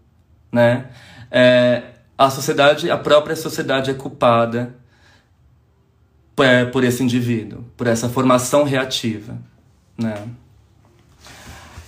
[0.50, 0.86] né?
[1.30, 1.82] É,
[2.16, 4.74] a sociedade, a própria sociedade é culpada
[6.36, 9.38] por, é, por esse indivíduo, por essa formação reativa,
[9.96, 10.14] né?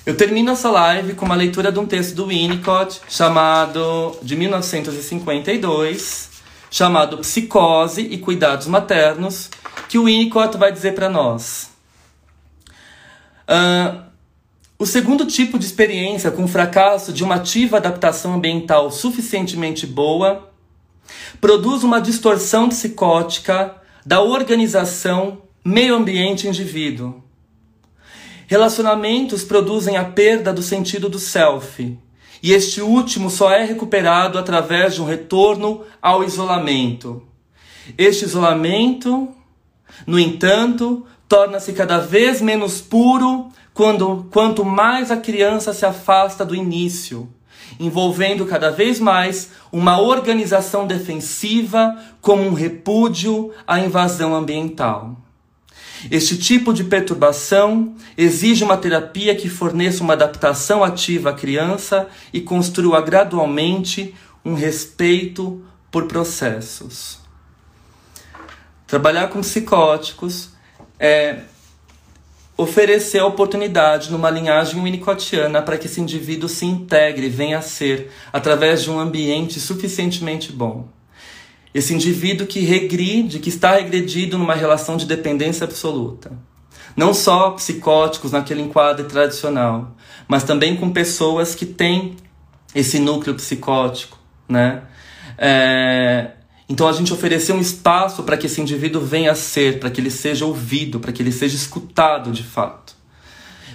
[0.06, 6.34] Eu termino essa live com uma leitura de um texto do Winnicott chamado de 1952
[6.74, 9.48] chamado Psicose e Cuidados Maternos,
[9.88, 11.70] que o Winnicott vai dizer para nós.
[13.48, 14.02] Uh,
[14.78, 20.50] o segundo tipo de experiência com fracasso de uma ativa adaptação ambiental suficientemente boa
[21.40, 27.22] produz uma distorção psicótica da organização meio-ambiente-indivíduo.
[28.46, 31.98] Relacionamentos produzem a perda do sentido do self,
[32.42, 37.22] e este último só é recuperado através de um retorno ao isolamento.
[37.96, 39.34] Este isolamento
[40.06, 46.54] No entanto, torna-se cada vez menos puro quando, quanto mais a criança se afasta do
[46.54, 47.28] início,
[47.80, 55.16] envolvendo cada vez mais uma organização defensiva como um repúdio à invasão ambiental.
[56.08, 62.40] Este tipo de perturbação exige uma terapia que forneça uma adaptação ativa à criança e
[62.40, 64.14] construa gradualmente
[64.44, 65.60] um respeito
[65.90, 67.18] por processos.
[68.86, 70.53] Trabalhar com psicóticos
[70.98, 71.38] é
[72.56, 78.10] oferecer a oportunidade numa linhagem winnicottiana para que esse indivíduo se integre, venha a ser,
[78.32, 80.88] através de um ambiente suficientemente bom.
[81.74, 86.30] Esse indivíduo que regride, que está regredido numa relação de dependência absoluta.
[86.96, 89.96] Não só psicóticos naquele enquadro tradicional,
[90.28, 92.14] mas também com pessoas que têm
[92.72, 94.16] esse núcleo psicótico,
[94.48, 94.82] né?
[95.36, 96.30] É,
[96.68, 100.00] então a gente oferecer um espaço para que esse indivíduo venha a ser, para que
[100.00, 102.94] ele seja ouvido, para que ele seja escutado de fato.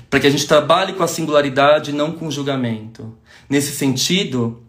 [0.09, 3.15] Para que a gente trabalhe com a singularidade e não com o julgamento.
[3.47, 4.63] Nesse sentido,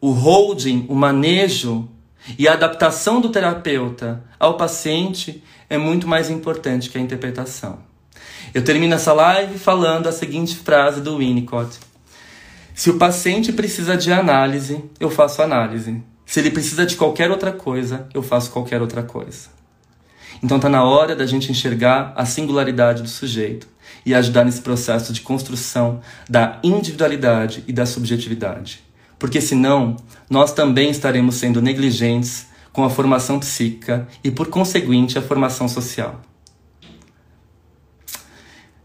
[0.00, 1.88] o holding, o manejo
[2.38, 7.80] e a adaptação do terapeuta ao paciente é muito mais importante que a interpretação.
[8.54, 11.78] Eu termino essa live falando a seguinte frase do Winnicott:
[12.74, 16.02] Se o paciente precisa de análise, eu faço análise.
[16.26, 19.48] Se ele precisa de qualquer outra coisa, eu faço qualquer outra coisa.
[20.42, 23.68] Então está na hora da gente enxergar a singularidade do sujeito
[24.04, 28.82] e ajudar nesse processo de construção da individualidade e da subjetividade.
[29.18, 29.96] Porque senão,
[30.28, 36.20] nós também estaremos sendo negligentes com a formação psíquica e, por conseguinte, a formação social.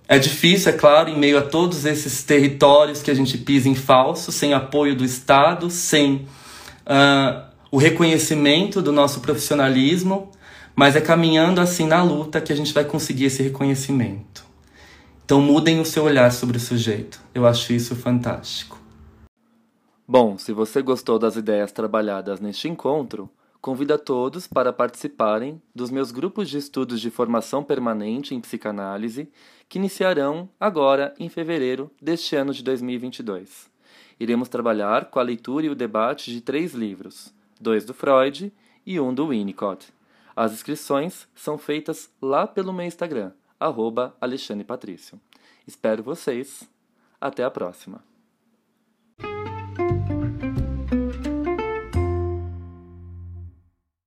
[0.08, 3.76] É difícil, é claro, em meio a todos esses territórios que a gente pisa em
[3.76, 6.28] falso, sem apoio do Estado, sem
[6.90, 10.32] uh, o reconhecimento do nosso profissionalismo,
[10.76, 14.44] mas é caminhando assim na luta que a gente vai conseguir esse reconhecimento.
[15.24, 17.22] Então mudem o seu olhar sobre o sujeito.
[17.36, 18.80] Eu acho isso fantástico.
[20.08, 23.30] Bom, se você gostou das ideias trabalhadas neste encontro,
[23.62, 29.30] convido a todos para participarem dos meus grupos de estudos de formação permanente em psicanálise,
[29.68, 33.70] que iniciarão agora em fevereiro deste ano de 2022
[34.20, 38.52] iremos trabalhar com a leitura e o debate de três livros, dois do Freud
[38.86, 39.94] e um do Winnicott.
[40.36, 44.16] As inscrições são feitas lá pelo meu Instagram, arroba.
[45.68, 46.70] Espero vocês.
[47.22, 48.09] Até a próxima.